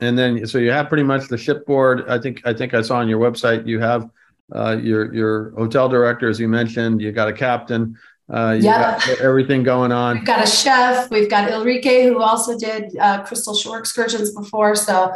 And 0.00 0.16
then, 0.16 0.46
so 0.46 0.58
you 0.58 0.70
have 0.70 0.88
pretty 0.88 1.02
much 1.02 1.28
the 1.28 1.38
shipboard. 1.38 2.08
I 2.08 2.18
think, 2.18 2.42
I 2.44 2.52
think 2.52 2.74
I 2.74 2.82
saw 2.82 2.98
on 2.98 3.08
your 3.08 3.20
website, 3.20 3.66
you 3.66 3.80
have 3.80 4.08
uh, 4.54 4.76
your, 4.80 5.12
your 5.14 5.50
hotel 5.50 5.88
director, 5.88 6.28
as 6.28 6.38
you 6.38 6.48
mentioned, 6.48 7.00
you 7.00 7.12
got 7.12 7.28
a 7.28 7.32
captain, 7.32 7.98
uh, 8.32 8.56
yeah, 8.60 9.00
everything 9.20 9.62
going 9.62 9.90
on. 9.90 10.16
We've 10.16 10.24
got 10.24 10.44
a 10.44 10.46
chef. 10.46 11.10
We've 11.10 11.30
got 11.30 11.50
Ulrike, 11.50 12.04
who 12.04 12.20
also 12.20 12.58
did 12.58 12.96
uh, 12.98 13.24
Crystal 13.24 13.54
Shore 13.54 13.78
excursions 13.78 14.34
before. 14.34 14.74
So, 14.74 15.12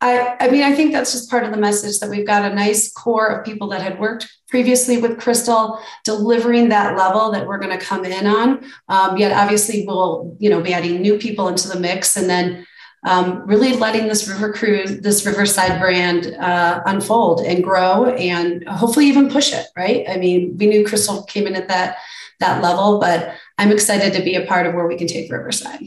I, 0.00 0.36
I 0.38 0.50
mean, 0.50 0.62
I 0.62 0.74
think 0.74 0.92
that's 0.92 1.12
just 1.12 1.30
part 1.30 1.44
of 1.44 1.52
the 1.52 1.56
message 1.56 1.98
that 2.00 2.10
we've 2.10 2.26
got 2.26 2.50
a 2.50 2.54
nice 2.54 2.92
core 2.92 3.28
of 3.28 3.46
people 3.46 3.68
that 3.68 3.80
had 3.80 3.98
worked 3.98 4.30
previously 4.48 4.98
with 4.98 5.18
Crystal, 5.18 5.80
delivering 6.04 6.68
that 6.68 6.96
level 6.98 7.32
that 7.32 7.46
we're 7.46 7.58
going 7.58 7.76
to 7.76 7.82
come 7.82 8.04
in 8.04 8.26
on. 8.26 8.70
Um, 8.88 9.16
yet, 9.16 9.32
obviously, 9.32 9.86
we'll 9.86 10.36
you 10.38 10.50
know 10.50 10.60
be 10.60 10.74
adding 10.74 11.00
new 11.00 11.18
people 11.18 11.48
into 11.48 11.68
the 11.68 11.80
mix, 11.80 12.16
and 12.16 12.28
then 12.28 12.66
um, 13.04 13.46
really 13.46 13.74
letting 13.74 14.08
this 14.08 14.28
river 14.28 14.52
cruise, 14.52 15.00
this 15.00 15.26
Riverside 15.26 15.80
brand 15.80 16.34
uh, 16.36 16.82
unfold 16.86 17.40
and 17.40 17.62
grow, 17.62 18.06
and 18.06 18.66
hopefully 18.68 19.06
even 19.06 19.28
push 19.28 19.52
it. 19.52 19.66
Right? 19.76 20.04
I 20.08 20.16
mean, 20.16 20.56
we 20.56 20.66
knew 20.66 20.86
Crystal 20.86 21.22
came 21.24 21.46
in 21.46 21.54
at 21.54 21.68
that 21.68 21.98
that 22.40 22.62
level. 22.62 22.98
But 22.98 23.34
I'm 23.58 23.70
excited 23.70 24.12
to 24.14 24.22
be 24.22 24.36
a 24.36 24.46
part 24.46 24.66
of 24.66 24.74
where 24.74 24.86
we 24.86 24.96
can 24.96 25.06
take 25.06 25.30
Riverside. 25.30 25.82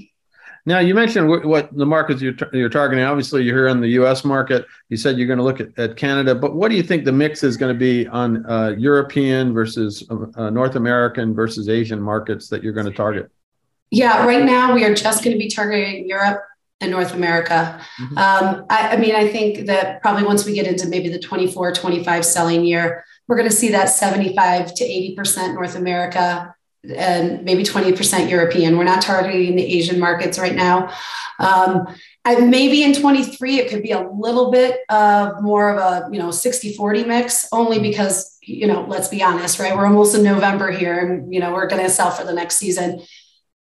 Now, 0.65 0.79
you 0.79 0.93
mentioned 0.93 1.29
what 1.45 1.75
the 1.77 1.85
markets 1.85 2.21
you're, 2.21 2.33
you're 2.51 2.67
targeting. 2.67 3.05
Obviously, 3.05 3.41
you're 3.43 3.55
here 3.55 3.67
in 3.69 3.79
the 3.79 3.87
U.S. 3.89 4.25
market. 4.25 4.65
You 4.89 4.97
said 4.97 5.17
you're 5.17 5.27
going 5.27 5.39
to 5.39 5.43
look 5.43 5.61
at, 5.61 5.69
at 5.79 5.95
Canada, 5.95 6.35
but 6.35 6.55
what 6.55 6.69
do 6.69 6.75
you 6.75 6.83
think 6.83 7.05
the 7.05 7.11
mix 7.13 7.41
is 7.41 7.55
going 7.55 7.73
to 7.73 7.79
be 7.79 8.05
on 8.07 8.45
uh, 8.45 8.75
European 8.77 9.53
versus 9.53 10.03
uh, 10.35 10.49
North 10.49 10.75
American 10.75 11.33
versus 11.33 11.69
Asian 11.69 12.01
markets 12.01 12.49
that 12.49 12.63
you're 12.63 12.73
going 12.73 12.85
to 12.85 12.91
target? 12.91 13.31
Yeah, 13.91 14.25
right 14.25 14.43
now 14.43 14.73
we 14.73 14.83
are 14.83 14.93
just 14.93 15.23
going 15.23 15.33
to 15.33 15.39
be 15.39 15.47
targeting 15.47 16.09
Europe 16.09 16.43
and 16.79 16.91
North 16.91 17.13
America. 17.13 17.79
Mm-hmm. 17.99 18.17
Um, 18.17 18.65
I, 18.69 18.89
I, 18.89 18.97
mean, 18.97 19.15
I 19.15 19.27
think 19.27 19.65
that 19.67 20.01
probably 20.01 20.23
once 20.23 20.45
we 20.45 20.53
get 20.53 20.67
into 20.67 20.87
maybe 20.87 21.09
the 21.09 21.19
24, 21.19 21.73
25 21.73 22.25
selling 22.25 22.63
year, 22.63 23.03
we're 23.27 23.35
going 23.35 23.49
to 23.49 23.55
see 23.55 23.69
that 23.69 23.89
75 23.89 24.73
to 24.75 24.83
80% 24.83 25.53
North 25.53 25.75
America, 25.75 26.55
and 26.95 27.43
maybe 27.43 27.63
20% 27.63 28.29
European. 28.29 28.77
We're 28.77 28.85
not 28.85 29.01
targeting 29.01 29.55
the 29.55 29.65
Asian 29.65 29.99
markets 29.99 30.39
right 30.39 30.55
now. 30.55 30.93
Um, 31.39 31.87
and 32.23 32.49
maybe 32.49 32.83
in 32.83 32.93
23, 32.93 33.59
it 33.59 33.69
could 33.69 33.83
be 33.83 33.91
a 33.91 34.07
little 34.09 34.51
bit 34.51 34.81
of 34.89 35.41
more 35.41 35.69
of 35.69 35.77
a, 35.77 36.09
you 36.11 36.19
know, 36.19 36.31
60 36.31 36.73
40 36.73 37.03
mix, 37.05 37.47
only 37.51 37.79
because, 37.79 38.37
you 38.41 38.67
know, 38.67 38.85
let's 38.87 39.07
be 39.07 39.23
honest, 39.23 39.59
right? 39.59 39.75
We're 39.75 39.85
almost 39.85 40.15
in 40.15 40.23
November 40.23 40.71
here 40.71 40.99
and, 40.99 41.33
you 41.33 41.39
know, 41.39 41.53
we're 41.53 41.67
going 41.67 41.83
to 41.83 41.89
sell 41.89 42.11
for 42.11 42.25
the 42.25 42.33
next 42.33 42.57
season. 42.57 43.01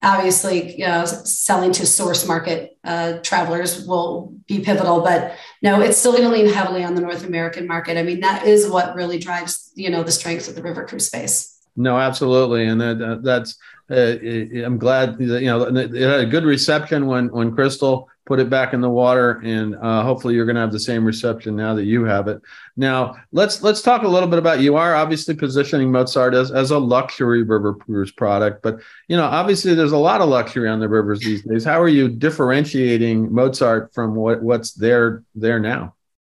Obviously, 0.04 0.78
you 0.78 0.86
know, 0.86 1.06
selling 1.06 1.72
to 1.72 1.86
source 1.86 2.28
market 2.28 2.78
uh, 2.84 3.20
travelers 3.24 3.88
will 3.88 4.34
be 4.48 4.60
pivotal, 4.60 5.02
but 5.02 5.36
no, 5.62 5.82
it's 5.82 5.98
still 5.98 6.12
going 6.12 6.24
to 6.24 6.30
lean 6.30 6.48
heavily 6.48 6.84
on 6.84 6.94
the 6.94 7.02
North 7.02 7.26
American 7.26 7.66
market. 7.66 7.98
I 7.98 8.04
mean, 8.04 8.20
that 8.20 8.46
is 8.46 8.70
what 8.70 8.94
really 8.94 9.18
drives, 9.18 9.72
you 9.74 9.90
know, 9.90 10.04
the 10.04 10.12
strength 10.12 10.48
of 10.48 10.56
the 10.56 10.62
river 10.62 10.86
cruise 10.86 11.08
space. 11.08 11.60
No, 11.76 11.98
absolutely, 11.98 12.66
and 12.66 12.80
that, 12.80 13.22
that's. 13.24 13.58
Uh, 13.88 14.18
I'm 14.66 14.80
glad 14.80 15.18
you 15.20 15.46
know 15.46 15.62
it 15.62 15.94
had 15.94 16.20
a 16.22 16.26
good 16.26 16.44
reception 16.44 17.06
when 17.06 17.30
when 17.32 17.54
Crystal 17.54 18.10
put 18.26 18.40
it 18.40 18.50
back 18.50 18.74
in 18.74 18.82
the 18.82 18.90
water, 18.90 19.42
and 19.44 19.76
uh, 19.76 20.04
hopefully 20.04 20.36
you're 20.36 20.46
going 20.46 20.56
to 20.56 20.62
have 20.62 20.72
the 20.72 20.80
same 20.80 21.06
reception 21.06 21.56
now 21.56 21.74
that 21.76 21.86
you 21.86 22.04
have 22.04 22.28
it. 22.28 22.42
Now 22.76 23.16
let's 23.32 23.62
let's 23.64 23.82
talk 23.82 24.04
a 24.04 24.08
little 24.08 24.30
bit 24.30 24.40
about 24.40 24.60
you 24.60 24.76
are 24.76 24.96
obviously 24.96 25.36
positioning 25.36 25.92
Mozart 25.92 26.34
as 26.34 26.52
as 26.52 26.72
a 26.72 26.78
luxury 26.78 27.44
river 27.44 27.74
cruise 27.74 28.12
product, 28.12 28.62
but 28.62 28.80
you 29.08 29.18
know 29.18 29.26
obviously 29.26 29.74
there's 29.74 29.92
a 29.92 29.98
lot 29.98 30.22
of 30.22 30.30
luxury 30.30 30.70
on 30.70 30.80
the 30.80 30.90
rivers 30.90 31.20
these 31.22 31.44
days. 31.44 31.64
How 31.64 31.82
are 31.82 31.88
you 31.88 32.10
differentiating 32.10 33.34
Mozart 33.34 33.94
from 33.94 34.16
what 34.16 34.42
what's 34.44 34.74
there 34.74 35.24
there 35.36 35.60
now? 35.60 35.95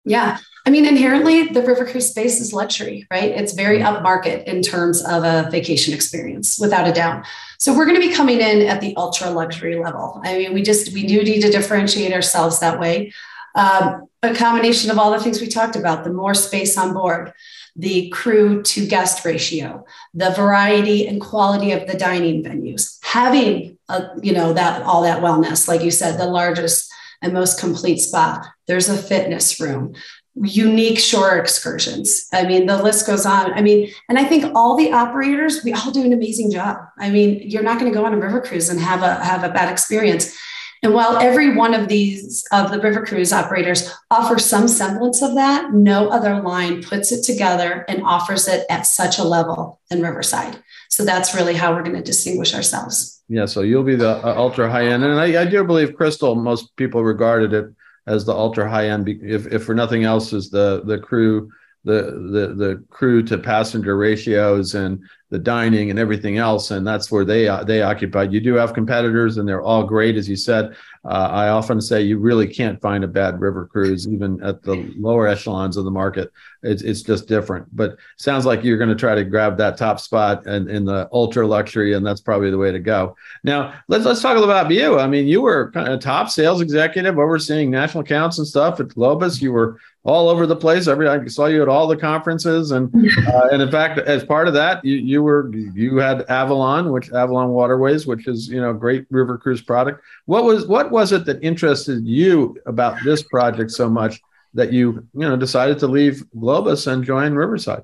Yeah. 0.10 0.40
I 0.66 0.72
mean, 0.72 0.86
inherently, 0.86 1.48
the 1.48 1.62
river 1.62 1.86
cruise 1.86 2.10
space 2.10 2.42
is 2.42 2.52
luxury, 2.52 3.08
right? 3.12 3.32
It's 3.32 3.54
very 3.54 3.80
upmarket 3.80 4.44
in 4.44 4.62
terms 4.62 5.04
of 5.06 5.24
a 5.24 5.50
vacation 5.50 5.94
experience, 5.94 6.60
without 6.60 6.88
a 6.88 6.92
doubt. 6.92 7.26
So 7.60 7.76
we're 7.76 7.86
going 7.86 8.02
to 8.02 8.08
be 8.08 8.14
coming 8.14 8.40
in 8.42 8.68
at 8.68 8.82
the 8.82 8.96
ultra 8.98 9.30
luxury 9.30 9.78
level. 9.78 10.20
I 10.24 10.38
mean, 10.38 10.54
we 10.54 10.64
just 10.64 10.94
we 10.94 11.06
do 11.06 11.24
need 11.24 11.42
to 11.42 11.52
differentiate 11.52 12.12
ourselves 12.12 12.60
that 12.60 12.80
way. 12.80 13.14
Um, 13.56 14.08
a 14.22 14.34
combination 14.34 14.92
of 14.92 14.98
all 14.98 15.12
the 15.12 15.20
things 15.20 15.40
we 15.40 15.48
talked 15.48 15.76
about: 15.76 16.04
the 16.04 16.14
more 16.14 16.34
space 16.34 16.78
on 16.78 16.94
board, 16.94 17.32
the 17.76 18.10
crew 18.10 18.62
to 18.64 18.88
guest 18.88 19.24
ratio, 19.26 19.86
the 20.14 20.32
variety 20.32 21.08
and 21.08 21.22
quality 21.22 21.72
of 21.72 21.88
the 21.88 21.98
dining 21.98 22.44
venues, 22.44 22.98
having 23.04 23.78
a, 23.90 24.10
you 24.22 24.34
know 24.34 24.54
that 24.54 24.82
all 24.84 25.04
that 25.04 25.22
wellness, 25.22 25.68
like 25.68 25.84
you 25.84 25.92
said, 25.92 26.18
the 26.18 26.26
largest 26.26 26.89
and 27.22 27.34
most 27.34 27.60
complete 27.60 27.98
spa. 27.98 28.44
There's 28.68 28.90
a 28.90 28.98
fitness 28.98 29.60
room, 29.60 29.94
unique 30.36 31.00
shore 31.00 31.38
excursions. 31.38 32.28
I 32.34 32.46
mean, 32.46 32.66
the 32.66 32.82
list 32.82 33.06
goes 33.06 33.26
on. 33.26 33.54
I 33.54 33.62
mean, 33.62 33.92
and 34.08 34.18
I 34.18 34.24
think 34.24 34.56
all 34.56 34.76
the 34.76 34.92
operators, 34.92 35.64
we 35.64 35.74
all 35.74 35.92
do 35.92 36.04
an 36.04 36.14
amazing 36.14 36.52
job. 36.52 36.78
I 36.98 37.10
mean, 37.10 37.42
you're 37.44 37.64
not 37.64 37.80
going 37.80 37.92
to 37.92 37.98
go 37.98 38.06
on 38.06 38.14
a 38.14 38.18
river 38.18 38.42
cruise 38.42 38.70
and 38.70 38.80
have 38.80 39.02
a 39.02 39.24
have 39.24 39.44
a 39.44 39.50
bad 39.50 39.72
experience. 39.72 40.38
And 40.82 40.94
while 40.94 41.18
every 41.18 41.56
one 41.56 41.74
of 41.74 41.90
these 41.90 42.46
of 42.54 42.72
the 42.72 42.80
river 42.80 43.06
cruise 43.06 43.34
operators 43.34 43.94
offers 44.10 44.46
some 44.46 44.68
semblance 44.68 45.22
of 45.22 45.36
that, 45.36 45.74
no 45.74 46.08
other 46.08 46.42
line 46.42 46.82
puts 46.82 47.12
it 47.12 47.24
together 47.24 47.84
and 47.90 48.02
offers 48.04 48.48
it 48.48 48.66
at 48.70 48.86
such 48.86 49.20
a 49.20 49.24
level 49.24 49.82
than 49.90 50.02
Riverside. 50.02 50.64
So 50.90 51.06
that's 51.06 51.34
really 51.36 51.54
how 51.54 51.74
we're 51.74 51.84
going 51.84 51.96
to 51.96 52.04
distinguish 52.04 52.54
ourselves. 52.54 53.22
Yeah, 53.30 53.46
so 53.46 53.62
you'll 53.62 53.84
be 53.84 53.96
the 53.96 54.26
uh, 54.26 54.34
ultra 54.36 54.70
high 54.70 54.88
end, 54.88 55.04
and 55.04 55.20
I, 55.20 55.44
I, 55.44 55.46
do 55.46 55.64
believe 55.64 55.96
Crystal. 55.96 56.34
Most 56.36 56.76
people 56.78 57.04
regarded 57.04 57.54
it 57.54 57.68
as 58.08 58.26
the 58.26 58.34
ultra 58.34 58.68
high 58.68 58.90
end, 58.90 59.08
if, 59.08 59.46
if 59.48 59.64
for 59.64 59.76
nothing 59.76 60.04
else, 60.04 60.34
is 60.34 60.50
the 60.50 60.82
the 60.86 60.98
crew, 60.98 61.52
the 61.86 62.02
the 62.32 62.54
the 62.56 62.84
crew 62.90 63.24
to 63.24 63.38
passenger 63.38 63.98
ratios 63.98 64.76
and 64.76 65.02
the 65.30 65.40
dining 65.40 65.92
and 65.92 66.00
everything 66.00 66.38
else, 66.38 66.72
and 66.72 66.86
that's 66.86 67.12
where 67.12 67.24
they 67.24 67.46
they 67.66 67.82
occupy. 67.82 68.24
You 68.24 68.42
do 68.42 68.56
have 68.56 68.74
competitors, 68.74 69.38
and 69.38 69.48
they're 69.48 69.62
all 69.62 69.84
great, 69.84 70.16
as 70.16 70.28
you 70.28 70.36
said. 70.36 70.76
Uh, 71.06 71.30
I 71.32 71.50
often 71.50 71.80
say 71.80 72.02
you 72.02 72.18
really 72.18 72.48
can't 72.48 72.82
find 72.82 73.04
a 73.04 73.08
bad 73.08 73.40
river 73.40 73.68
cruise, 73.68 74.08
even 74.08 74.44
at 74.44 74.64
the 74.64 74.92
lower 74.98 75.28
echelons 75.28 75.78
of 75.78 75.86
the 75.86 75.92
market. 75.92 76.32
It's, 76.62 76.82
it's 76.82 77.04
just 77.04 77.28
different. 77.28 77.74
But 77.74 77.98
sounds 78.18 78.46
like 78.46 78.64
you're 78.64 78.78
going 78.78 78.90
to 78.90 78.96
try 78.96 79.16
to 79.16 79.24
grab 79.24 79.56
that 79.58 79.78
top 79.78 80.00
spot 80.00 80.46
and 80.46 80.70
in 80.70 80.84
the 80.84 81.08
ultra 81.14 81.48
luxury, 81.48 81.94
and 81.94 82.06
that's 82.06 82.22
probably 82.22 82.52
the 82.52 82.58
way 82.58 82.72
to 82.72 82.80
go. 82.80 83.16
Now 83.44 83.76
let's 83.88 84.06
let's 84.06 84.22
talk 84.22 84.36
about 84.36 84.70
you. 84.72 85.00
I 85.00 85.08
mean, 85.08 85.28
you 85.28 85.42
were 85.42 85.72
kind 85.72 85.88
of 85.88 86.00
top 86.02 86.30
sales 86.30 86.60
executive 86.60 87.20
overseeing 87.20 87.70
national 87.70 88.04
accounts 88.04 88.40
and 88.40 88.48
stuff 88.48 88.80
at 88.80 88.88
Globus. 88.88 89.42
You 89.42 89.54
were 89.54 89.80
all 90.04 90.30
over 90.30 90.46
the 90.46 90.56
place. 90.56 90.88
Every 90.88 91.08
I 91.08 91.26
saw 91.28 91.46
you 91.46 91.62
at 91.62 91.68
all 91.68 91.88
the 91.88 91.98
conferences, 91.98 92.72
and 92.72 92.94
uh, 93.28 93.50
and 93.52 93.62
in 93.62 93.72
fact, 93.72 94.00
as 94.00 94.24
part 94.24 94.48
of 94.48 94.54
that, 94.54 94.84
you 94.84 94.96
you 94.96 95.24
were 95.24 95.52
you 95.54 95.98
had 95.98 96.26
Avalon, 96.30 96.92
which 96.92 97.12
Avalon 97.12 97.50
Waterways, 97.50 98.08
which 98.08 98.28
is 98.28 98.48
you 98.48 98.62
know 98.62 98.74
great 98.74 99.06
river 99.10 99.38
cruise 99.38 99.62
product. 99.62 100.02
What 100.26 100.44
was 100.44 100.68
what 100.68 100.92
was 100.92 101.12
it 101.12 101.26
that 101.26 101.44
interested 101.44 102.06
you 102.06 102.58
about 102.66 102.98
this 103.04 103.24
project 103.24 103.72
so 103.72 103.90
much 103.90 104.22
that 104.54 104.72
you 104.74 105.08
you 105.14 105.28
know 105.28 105.36
decided 105.36 105.80
to 105.80 105.88
leave 105.88 106.24
Globus 106.36 106.92
and 106.92 107.04
join 107.04 107.34
Riverside? 107.34 107.84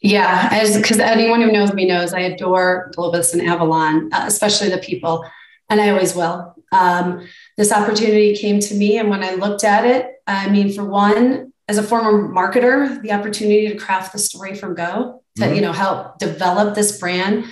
Yeah, 0.00 0.48
because 0.76 0.98
anyone 0.98 1.40
who 1.40 1.52
knows 1.52 1.72
me 1.72 1.86
knows 1.86 2.12
I 2.12 2.20
adore 2.20 2.90
Globus 2.96 3.34
and 3.34 3.42
Avalon, 3.42 4.12
uh, 4.12 4.24
especially 4.26 4.68
the 4.68 4.78
people, 4.78 5.24
and 5.70 5.80
I 5.80 5.90
always 5.90 6.16
will. 6.16 6.56
Um, 6.72 7.28
this 7.56 7.70
opportunity 7.70 8.34
came 8.34 8.58
to 8.58 8.74
me, 8.74 8.98
and 8.98 9.10
when 9.10 9.22
I 9.22 9.34
looked 9.34 9.62
at 9.62 9.84
it, 9.84 10.11
I 10.26 10.48
mean, 10.48 10.72
for 10.72 10.84
one, 10.84 11.52
as 11.68 11.78
a 11.78 11.82
former 11.82 12.28
marketer, 12.28 13.00
the 13.02 13.12
opportunity 13.12 13.68
to 13.68 13.76
craft 13.76 14.12
the 14.12 14.18
story 14.18 14.54
from 14.54 14.74
go 14.74 15.22
to 15.36 15.42
mm-hmm. 15.42 15.54
you 15.54 15.60
know 15.60 15.72
help 15.72 16.18
develop 16.18 16.74
this 16.74 16.98
brand, 16.98 17.46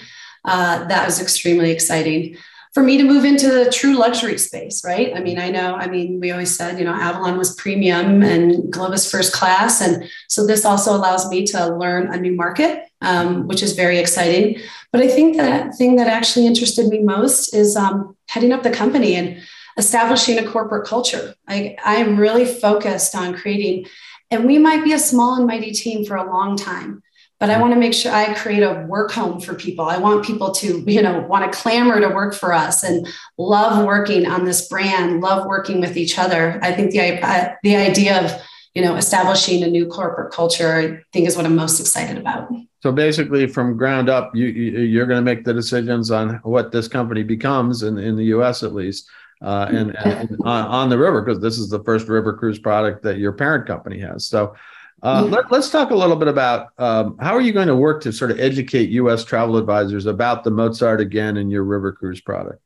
uh, 0.44 0.84
that 0.86 1.06
was 1.06 1.20
extremely 1.20 1.70
exciting 1.70 2.36
for 2.72 2.84
me 2.84 2.96
to 2.96 3.04
move 3.04 3.24
into 3.24 3.48
the 3.48 3.70
true 3.70 3.96
luxury 3.96 4.38
space, 4.38 4.84
right? 4.84 5.12
I 5.14 5.20
mean, 5.20 5.40
I 5.40 5.50
know, 5.50 5.74
I 5.74 5.88
mean, 5.88 6.20
we 6.20 6.30
always 6.30 6.54
said, 6.54 6.78
you 6.78 6.84
know, 6.84 6.92
Avalon 6.92 7.36
was 7.36 7.54
premium 7.56 8.22
and 8.22 8.72
Globus 8.72 9.10
first 9.10 9.32
class. 9.32 9.80
And 9.80 10.08
so 10.28 10.46
this 10.46 10.64
also 10.64 10.94
allows 10.94 11.28
me 11.28 11.44
to 11.46 11.76
learn 11.76 12.12
a 12.14 12.16
new 12.16 12.36
market, 12.36 12.84
um, 13.00 13.48
which 13.48 13.62
is 13.62 13.72
very 13.72 13.98
exciting. 13.98 14.60
But 14.92 15.02
I 15.02 15.08
think 15.08 15.36
that 15.36 15.74
thing 15.74 15.96
that 15.96 16.06
actually 16.06 16.46
interested 16.46 16.86
me 16.86 17.00
most 17.00 17.52
is 17.52 17.74
um, 17.74 18.16
heading 18.28 18.52
up 18.52 18.62
the 18.62 18.70
company 18.70 19.16
and 19.16 19.42
establishing 19.80 20.38
a 20.38 20.48
corporate 20.48 20.86
culture. 20.86 21.34
I, 21.48 21.76
I 21.84 21.96
am 21.96 22.16
really 22.16 22.44
focused 22.44 23.16
on 23.16 23.34
creating, 23.34 23.86
and 24.30 24.46
we 24.46 24.58
might 24.58 24.84
be 24.84 24.92
a 24.92 24.98
small 24.98 25.34
and 25.34 25.46
mighty 25.46 25.72
team 25.72 26.04
for 26.04 26.16
a 26.16 26.30
long 26.30 26.56
time 26.56 27.02
but 27.40 27.48
I 27.48 27.58
want 27.58 27.72
to 27.72 27.80
make 27.80 27.94
sure 27.94 28.12
I 28.12 28.34
create 28.34 28.62
a 28.62 28.84
work 28.86 29.10
home 29.10 29.40
for 29.40 29.54
people. 29.54 29.86
I 29.86 29.96
want 29.96 30.26
people 30.26 30.52
to, 30.52 30.84
you 30.86 31.00
know, 31.00 31.20
want 31.20 31.50
to 31.50 31.58
clamor 31.58 31.98
to 31.98 32.08
work 32.10 32.34
for 32.34 32.52
us 32.52 32.84
and 32.84 33.08
love 33.38 33.84
working 33.86 34.26
on 34.26 34.44
this 34.44 34.68
brand, 34.68 35.22
love 35.22 35.46
working 35.46 35.80
with 35.80 35.96
each 35.96 36.18
other. 36.18 36.60
I 36.62 36.72
think 36.72 36.90
the 36.90 37.00
uh, 37.00 37.54
the 37.62 37.76
idea 37.76 38.22
of 38.22 38.42
you 38.74 38.82
know 38.82 38.94
establishing 38.94 39.62
a 39.62 39.68
new 39.68 39.86
corporate 39.86 40.34
culture, 40.34 40.76
I 40.76 41.02
think, 41.14 41.26
is 41.26 41.34
what 41.34 41.46
I'm 41.46 41.56
most 41.56 41.80
excited 41.80 42.18
about. 42.18 42.50
So 42.82 42.92
basically, 42.92 43.46
from 43.46 43.76
ground 43.78 44.10
up, 44.10 44.36
you, 44.36 44.46
you 44.46 45.02
are 45.02 45.06
going 45.06 45.18
to 45.18 45.24
make 45.24 45.44
the 45.44 45.54
decisions 45.54 46.10
on 46.10 46.40
what 46.42 46.72
this 46.72 46.88
company 46.88 47.22
becomes 47.22 47.82
in 47.82 47.96
in 47.96 48.16
the 48.16 48.24
U.S. 48.24 48.62
at 48.62 48.74
least. 48.74 49.08
Uh, 49.42 49.66
and, 49.70 49.96
and 49.96 50.36
on, 50.44 50.66
on 50.66 50.88
the 50.90 50.98
river 50.98 51.22
because 51.22 51.40
this 51.40 51.58
is 51.58 51.70
the 51.70 51.82
first 51.84 52.08
river 52.08 52.34
cruise 52.34 52.58
product 52.58 53.02
that 53.02 53.16
your 53.16 53.32
parent 53.32 53.66
company 53.66 53.98
has. 53.98 54.26
So 54.26 54.54
uh, 55.02 55.24
let, 55.24 55.50
us 55.50 55.70
talk 55.70 55.90
a 55.90 55.94
little 55.94 56.16
bit 56.16 56.28
about 56.28 56.68
um, 56.78 57.16
how 57.18 57.34
are 57.34 57.40
you 57.40 57.52
going 57.52 57.68
to 57.68 57.76
work 57.76 58.02
to 58.02 58.12
sort 58.12 58.30
of 58.30 58.38
educate 58.38 58.90
U.S. 58.90 59.24
travel 59.24 59.56
advisors 59.56 60.04
about 60.06 60.44
the 60.44 60.50
Mozart 60.50 61.00
again 61.00 61.38
and 61.38 61.50
your 61.50 61.64
River 61.64 61.92
Cruise 61.92 62.20
product? 62.20 62.60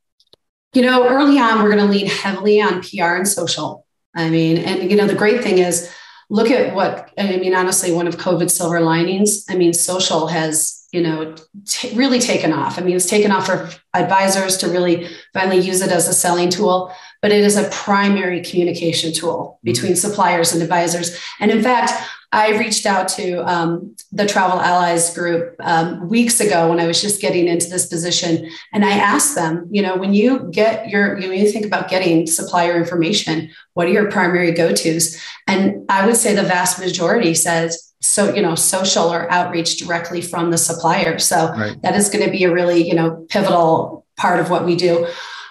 You 0.73 0.83
know, 0.83 1.07
early 1.07 1.39
on, 1.39 1.63
we're 1.63 1.71
going 1.71 1.87
to 1.87 1.93
lean 1.93 2.07
heavily 2.07 2.61
on 2.61 2.83
PR 2.83 3.15
and 3.15 3.29
social. 3.29 3.87
I 4.17 4.29
mean, 4.31 4.59
and 4.59 4.91
you 4.91 4.97
know, 4.97 5.07
the 5.07 5.15
great 5.15 5.43
thing 5.43 5.59
is, 5.59 5.93
look 6.29 6.51
at 6.51 6.75
what 6.75 7.11
I 7.17 7.37
mean. 7.37 7.55
Honestly, 7.55 7.93
one 7.93 8.09
of 8.09 8.17
COVID's 8.17 8.55
silver 8.55 8.81
linings. 8.81 9.45
I 9.49 9.55
mean, 9.55 9.73
social 9.73 10.27
has 10.27 10.84
you 10.95 11.03
know 11.03 11.35
t- 11.67 11.95
really 11.97 12.21
taken 12.21 12.53
off. 12.53 12.79
I 12.79 12.83
mean, 12.83 12.95
it's 12.95 13.07
taken 13.07 13.33
off 13.33 13.47
for 13.47 13.69
advisors 13.95 14.57
to 14.59 14.69
really 14.69 15.09
finally 15.33 15.59
use 15.59 15.81
it 15.81 15.91
as 15.91 16.07
a 16.09 16.15
selling 16.15 16.51
tool, 16.51 16.93
but 17.21 17.33
it 17.33 17.43
is 17.43 17.57
a 17.57 17.69
primary 17.71 18.41
communication 18.43 19.13
tool 19.13 19.59
between 19.65 19.93
mm-hmm. 19.93 20.09
suppliers 20.09 20.53
and 20.53 20.63
advisors. 20.63 21.19
And 21.41 21.51
in 21.51 21.63
fact, 21.63 21.93
I 22.31 22.59
reached 22.59 22.85
out 22.85 23.07
to 23.11 23.49
um, 23.49 23.95
the 24.11 24.27
Travel 24.27 24.61
Allies 24.61 25.15
group 25.15 25.55
um, 25.61 26.09
weeks 26.09 26.41
ago 26.41 26.69
when 26.69 26.81
I 26.81 26.87
was 26.87 27.01
just 27.01 27.21
getting 27.21 27.47
into 27.47 27.69
this 27.69 27.87
position, 27.87 28.51
and 28.73 28.85
I 28.85 28.93
asked 28.93 29.35
them, 29.37 29.69
you 29.71 29.83
know, 29.83 29.97
when 29.97 30.15
you 30.15 30.49
get 30.51 30.89
your, 30.89 31.19
you 31.19 31.29
know, 31.29 31.33
you 31.33 31.51
think 31.51 31.67
about 31.67 31.89
getting 31.89 32.27
supplier 32.27 32.77
information, 32.77 33.51
what 33.75 33.87
are 33.87 33.93
your 33.93 34.11
primary 34.11 34.51
go-tos? 34.51 35.17
And 35.47 35.85
I 35.89 36.07
would 36.07 36.17
say 36.17 36.35
the 36.35 36.43
vast 36.43 36.81
majority 36.81 37.35
says 37.35 37.94
so 38.05 38.35
you 38.35 38.43
know 38.43 38.55
social 38.55 39.13
or 39.13 39.31
outreach 39.31 39.79
directly 39.79 40.21
from 40.21 40.51
the 40.51 40.59
supplier 40.59 41.19
so 41.19 41.53
right. 41.53 41.81
that 41.83 41.95
is 41.95 42.09
going 42.09 42.25
to 42.25 42.31
be 42.31 42.45
a 42.45 42.53
really 42.53 42.87
you 42.87 42.95
know 42.95 43.25
pivotal 43.29 44.07
part 44.17 44.41
of 44.41 44.51
what 44.51 44.65
we 44.65 44.77
do 44.77 45.07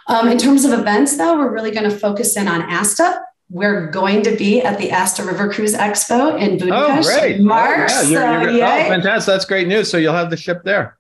um, 0.08 0.28
in 0.28 0.38
terms 0.38 0.66
of 0.66 0.78
events 0.78 1.18
though 1.18 1.38
we're 1.38 1.52
really 1.52 1.72
going 1.72 1.90
to 1.90 1.96
focus 1.96 2.38
in 2.38 2.48
on 2.48 2.62
asta 2.64 3.22
we're 3.50 3.92
going 3.92 4.24
to 4.24 4.36
be 4.36 4.62
at 4.62 4.80
the 4.80 4.92
Asta 4.92 5.24
River 5.24 5.52
Cruise 5.52 5.76
Expo 5.76 6.40
in 6.42 6.58
Budapest 6.58 7.08
oh, 7.12 7.20
great. 7.20 7.40
March. 7.40 7.92
Oh, 7.94 8.02
yeah. 8.10 8.42
you're, 8.42 8.52
you're, 8.52 8.66
oh, 8.66 8.88
fantastic. 8.90 9.32
That's 9.32 9.46
great 9.46 9.68
news. 9.68 9.92
So 9.92 9.98
you'll 9.98 10.16
have 10.16 10.32
the 10.32 10.38
ship 10.38 10.64
there. 10.64 10.98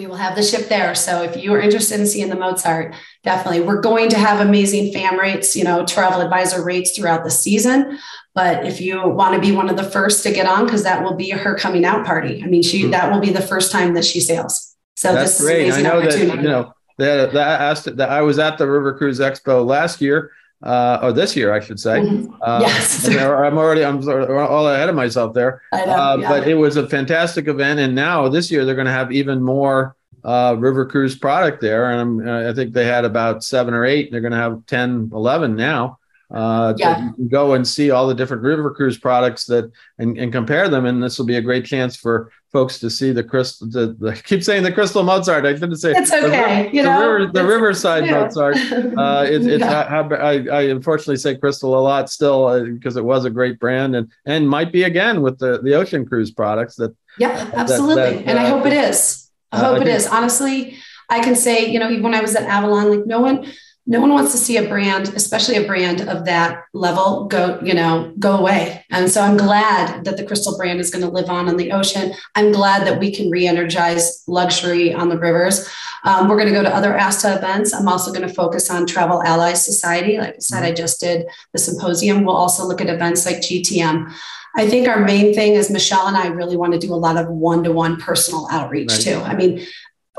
We 0.00 0.06
will 0.06 0.16
have 0.16 0.34
the 0.34 0.42
ship 0.42 0.70
there. 0.70 0.94
So 0.94 1.22
if 1.22 1.36
you 1.36 1.52
are 1.52 1.60
interested 1.60 2.00
in 2.00 2.06
seeing 2.06 2.30
the 2.30 2.34
Mozart, 2.34 2.94
definitely. 3.22 3.60
We're 3.60 3.82
going 3.82 4.08
to 4.08 4.16
have 4.16 4.40
amazing 4.40 4.94
fam 4.94 5.20
rates, 5.20 5.54
you 5.54 5.62
know, 5.62 5.84
travel 5.84 6.22
advisor 6.22 6.64
rates 6.64 6.96
throughout 6.96 7.22
the 7.22 7.30
season. 7.30 7.98
But 8.34 8.64
if 8.64 8.80
you 8.80 9.06
want 9.06 9.34
to 9.34 9.40
be 9.46 9.54
one 9.54 9.68
of 9.68 9.76
the 9.76 9.84
first 9.84 10.22
to 10.22 10.32
get 10.32 10.46
on, 10.46 10.64
because 10.64 10.84
that 10.84 11.02
will 11.04 11.16
be 11.16 11.28
her 11.28 11.54
coming 11.54 11.84
out 11.84 12.06
party. 12.06 12.42
I 12.42 12.46
mean, 12.46 12.62
she 12.62 12.80
mm-hmm. 12.80 12.92
that 12.92 13.12
will 13.12 13.20
be 13.20 13.28
the 13.28 13.42
first 13.42 13.72
time 13.72 13.92
that 13.92 14.06
she 14.06 14.20
sails. 14.20 14.74
So 14.96 15.12
That's 15.12 15.36
this 15.36 15.46
great. 15.46 15.66
is 15.66 15.76
I 15.76 15.82
know 15.82 16.00
that 16.00 16.18
you 16.18 16.48
know 16.48 16.72
that 16.96 17.34
that 17.34 17.60
asked 17.60 17.94
that 17.94 18.08
I 18.08 18.22
was 18.22 18.38
at 18.38 18.56
the 18.56 18.66
River 18.66 18.96
Cruise 18.96 19.20
Expo 19.20 19.66
last 19.66 20.00
year 20.00 20.30
uh, 20.62 20.98
or 21.02 21.12
this 21.12 21.34
year, 21.36 21.52
I 21.52 21.60
should 21.60 21.80
say. 21.80 22.00
Uh, 22.42 22.60
yes. 22.62 23.08
I'm 23.08 23.58
already, 23.58 23.84
I'm 23.84 24.06
all 24.06 24.68
ahead 24.68 24.88
of 24.88 24.94
myself 24.94 25.34
there. 25.34 25.62
I 25.72 25.84
know, 25.86 25.92
uh, 25.92 26.16
yeah. 26.20 26.28
But 26.28 26.48
it 26.48 26.54
was 26.54 26.76
a 26.76 26.88
fantastic 26.88 27.48
event. 27.48 27.80
And 27.80 27.94
now 27.94 28.28
this 28.28 28.50
year, 28.50 28.64
they're 28.64 28.74
going 28.74 28.86
to 28.86 28.92
have 28.92 29.12
even 29.12 29.42
more 29.42 29.96
uh, 30.22 30.56
River 30.58 30.84
Cruise 30.84 31.16
product 31.16 31.60
there. 31.60 31.90
And 31.90 32.30
i 32.30 32.52
think 32.52 32.74
they 32.74 32.84
had 32.84 33.04
about 33.04 33.42
seven 33.42 33.72
or 33.72 33.84
eight. 33.84 34.10
They're 34.10 34.20
going 34.20 34.32
to 34.32 34.38
have 34.38 34.64
10, 34.66 35.10
11 35.12 35.56
now. 35.56 35.98
Uh, 36.30 36.74
yeah. 36.76 37.06
You 37.06 37.12
can 37.14 37.28
go 37.28 37.54
and 37.54 37.66
see 37.66 37.90
all 37.90 38.06
the 38.06 38.14
different 38.14 38.42
River 38.42 38.70
Cruise 38.72 38.98
products 38.98 39.46
that 39.46 39.70
and, 39.98 40.16
and 40.18 40.30
compare 40.30 40.68
them. 40.68 40.84
And 40.84 41.02
this 41.02 41.18
will 41.18 41.26
be 41.26 41.36
a 41.36 41.42
great 41.42 41.64
chance 41.64 41.96
for 41.96 42.30
folks 42.52 42.78
to 42.80 42.90
see 42.90 43.12
the 43.12 43.22
crystal. 43.22 43.68
The, 43.68 43.96
the, 43.98 44.10
I 44.10 44.14
keep 44.24 44.42
saying 44.42 44.62
the 44.62 44.72
Crystal 44.72 45.02
Mozart. 45.02 45.46
I 45.46 45.52
didn't 45.52 45.76
say 45.76 45.92
it's 45.92 46.12
okay. 46.12 46.68
The, 46.68 46.76
you 46.76 46.82
know, 46.82 47.00
the, 47.00 47.08
river, 47.08 47.32
the 47.32 47.44
Riverside 47.44 48.06
yeah. 48.06 48.20
Mozart. 48.20 48.56
Uh, 49.00 49.24
it, 49.24 49.46
it's 49.46 49.60
yeah. 49.60 50.02
I, 50.10 50.32
I, 50.48 50.62
unfortunately 50.62 51.16
say 51.16 51.36
Crystal 51.36 51.78
a 51.78 51.80
lot 51.80 52.10
still 52.10 52.46
uh, 52.46 52.64
because 52.64 52.96
it 52.96 53.04
was 53.04 53.24
a 53.24 53.30
great 53.30 53.58
brand 53.58 53.94
and 53.94 54.10
and 54.26 54.48
might 54.48 54.72
be 54.72 54.82
again 54.82 55.22
with 55.22 55.38
the 55.38 55.60
the 55.62 55.74
Ocean 55.74 56.04
Cruise 56.06 56.30
products 56.30 56.76
that. 56.76 56.94
Yeah, 57.18 57.50
absolutely, 57.54 57.94
that, 57.94 58.10
that, 58.10 58.26
and 58.26 58.38
uh, 58.38 58.42
I 58.42 58.48
hope 58.48 58.66
it 58.66 58.72
is. 58.72 59.30
I 59.52 59.58
hope 59.58 59.76
it 59.76 59.84
think, 59.84 59.96
is. 59.96 60.06
Honestly, 60.06 60.76
I 61.08 61.20
can 61.20 61.36
say 61.36 61.66
you 61.70 61.78
know 61.78 61.88
even 61.88 62.02
when 62.02 62.14
I 62.14 62.20
was 62.20 62.34
at 62.34 62.44
Avalon, 62.44 62.90
like 62.90 63.06
no 63.06 63.20
one 63.20 63.46
no 63.90 64.00
one 64.00 64.14
wants 64.14 64.30
to 64.30 64.38
see 64.38 64.56
a 64.56 64.68
brand 64.68 65.08
especially 65.16 65.56
a 65.56 65.66
brand 65.66 66.02
of 66.02 66.24
that 66.24 66.62
level 66.72 67.26
go 67.26 67.58
you 67.62 67.74
know 67.74 68.14
go 68.18 68.36
away. 68.36 68.84
And 68.90 69.10
so 69.10 69.20
i'm 69.20 69.36
glad 69.36 70.04
that 70.04 70.16
the 70.16 70.24
crystal 70.24 70.56
brand 70.56 70.80
is 70.80 70.90
going 70.90 71.04
to 71.04 71.10
live 71.10 71.28
on 71.28 71.48
in 71.48 71.56
the 71.56 71.72
ocean. 71.72 72.14
I'm 72.36 72.52
glad 72.52 72.86
that 72.86 73.00
we 73.00 73.12
can 73.12 73.30
re-energize 73.30 74.22
luxury 74.26 74.94
on 74.94 75.08
the 75.08 75.18
rivers. 75.18 75.68
Um, 76.04 76.28
we're 76.28 76.36
going 76.36 76.48
to 76.48 76.54
go 76.54 76.62
to 76.62 76.74
other 76.74 76.96
asta 76.96 77.36
events. 77.36 77.74
I'm 77.74 77.88
also 77.88 78.12
going 78.12 78.26
to 78.26 78.32
focus 78.32 78.70
on 78.70 78.86
travel 78.86 79.22
allies 79.22 79.64
society. 79.64 80.18
Like 80.18 80.36
i 80.36 80.38
said 80.38 80.62
i 80.62 80.72
just 80.72 81.00
did 81.00 81.26
the 81.52 81.58
symposium. 81.58 82.24
We'll 82.24 82.36
also 82.36 82.64
look 82.64 82.80
at 82.80 82.88
events 82.88 83.26
like 83.26 83.38
gtm 83.38 84.12
I 84.56 84.68
think 84.68 84.88
our 84.88 85.00
main 85.00 85.32
thing 85.32 85.54
is 85.54 85.70
Michelle 85.70 86.08
and 86.08 86.16
I 86.16 86.26
really 86.26 86.56
want 86.56 86.72
to 86.72 86.78
do 86.78 86.92
a 86.92 86.96
lot 86.96 87.16
of 87.16 87.28
one 87.28 87.62
to 87.64 87.72
one 87.72 88.00
personal 88.00 88.48
outreach 88.50 88.90
right. 88.90 89.00
too. 89.00 89.20
I 89.20 89.34
mean, 89.36 89.64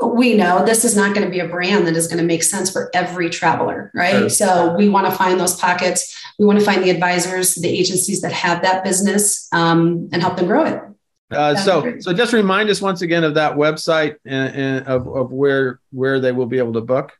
we 0.06 0.34
know 0.34 0.64
this 0.64 0.84
is 0.84 0.96
not 0.96 1.14
going 1.14 1.26
to 1.26 1.30
be 1.30 1.40
a 1.40 1.48
brand 1.48 1.86
that 1.86 1.96
is 1.96 2.08
going 2.08 2.18
to 2.18 2.24
make 2.24 2.42
sense 2.42 2.70
for 2.70 2.90
every 2.94 3.30
traveler, 3.30 3.90
right? 3.94 4.12
Sure. 4.12 4.28
So 4.28 4.74
we 4.76 4.88
want 4.88 5.06
to 5.06 5.12
find 5.12 5.38
those 5.38 5.54
pockets. 5.56 6.18
We 6.38 6.46
want 6.46 6.58
to 6.58 6.64
find 6.64 6.82
the 6.82 6.90
advisors, 6.90 7.54
the 7.54 7.68
agencies 7.68 8.20
that 8.22 8.32
have 8.32 8.62
that 8.62 8.82
business, 8.84 9.48
um, 9.52 10.08
and 10.12 10.22
help 10.22 10.36
them 10.36 10.46
grow 10.46 10.64
it. 10.64 10.82
Uh, 11.30 11.54
so, 11.56 12.00
so 12.00 12.12
just 12.12 12.32
remind 12.32 12.68
us 12.68 12.82
once 12.82 13.02
again 13.02 13.22
of 13.24 13.34
that 13.34 13.56
website 13.56 14.16
and, 14.24 14.54
and 14.54 14.86
of, 14.86 15.08
of 15.08 15.32
where 15.32 15.80
where 15.90 16.20
they 16.20 16.30
will 16.32 16.46
be 16.46 16.58
able 16.58 16.74
to 16.74 16.80
book. 16.80 17.12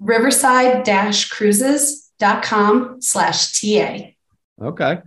Riverside-cruises.com 0.00 3.00
slash 3.00 3.60
TA. 3.60 4.08
Okay. 4.60 4.98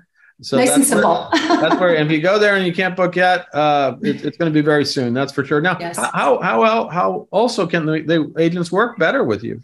So 0.42 0.58
nice 0.58 0.72
and 0.72 0.86
simple. 0.86 1.30
Where, 1.32 1.48
that's 1.62 1.80
where 1.80 1.94
if 1.96 2.10
you 2.10 2.22
go 2.22 2.40
there 2.40 2.56
and 2.56 2.66
you 2.66 2.74
can't 2.74 2.96
book 2.96 3.16
yet, 3.16 3.54
uh, 3.54 3.98
it, 4.02 4.24
it's 4.24 4.38
going 4.38 4.52
to 4.52 4.54
be 4.54 4.62
very 4.62 4.86
soon. 4.86 5.14
That's 5.14 5.34
for 5.34 5.44
sure. 5.44 5.60
Now, 5.60 5.76
yes. 5.80 5.98
how 5.98 6.40
how 6.42 6.88
how 6.88 7.28
also 7.32 7.68
can 7.68 7.86
the, 7.86 8.00
the 8.02 8.32
agents 8.42 8.72
work 8.72 8.98
better 8.98 9.26
with 9.26 9.44
you? 9.44 9.62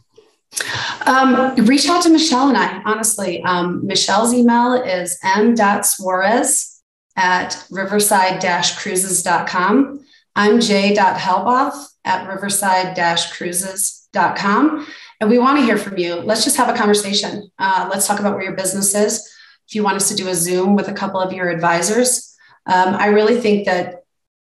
Um, 1.06 1.56
reach 1.66 1.88
out 1.88 2.04
to 2.04 2.10
Michelle 2.10 2.50
and 2.50 2.58
I. 2.58 2.82
Honestly, 2.84 3.42
um, 3.44 3.86
Michelle's 3.86 4.34
email 4.34 4.74
is 4.74 5.18
m.suarez 5.24 6.82
at 7.16 7.66
riverside-cruises.com. 7.72 10.06
I'm 10.36 10.60
j.halboth 10.60 11.88
at 12.04 12.28
riverside-cruises.com. 12.28 14.88
And 15.22 15.30
we 15.30 15.40
want 15.40 15.60
to 15.60 15.66
hear 15.66 15.78
from 15.78 15.98
you. 15.98 16.16
Let's 16.16 16.44
just 16.44 16.58
have 16.58 16.68
a 16.70 16.74
conversation. 16.74 17.50
Uh, 17.60 17.88
let's 17.90 18.06
talk 18.08 18.20
about 18.20 18.36
where 18.36 18.44
your 18.44 18.56
business 18.56 18.94
is 18.96 19.35
if 19.68 19.76
you 19.76 19.84
want 19.84 19.98
us 19.98 20.10
to 20.10 20.16
do 20.16 20.28
a 20.28 20.36
Zoom 20.36 20.76
with 20.76 20.88
a 20.88 20.94
couple 20.94 21.20
of 21.20 21.34
your 21.34 21.50
advisors. 21.50 22.36
Um, 22.66 22.96
I 22.96 23.08
really 23.08 23.40
think 23.40 23.66
that 23.66 24.04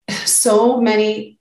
so 0.08 0.80
many 0.80 1.38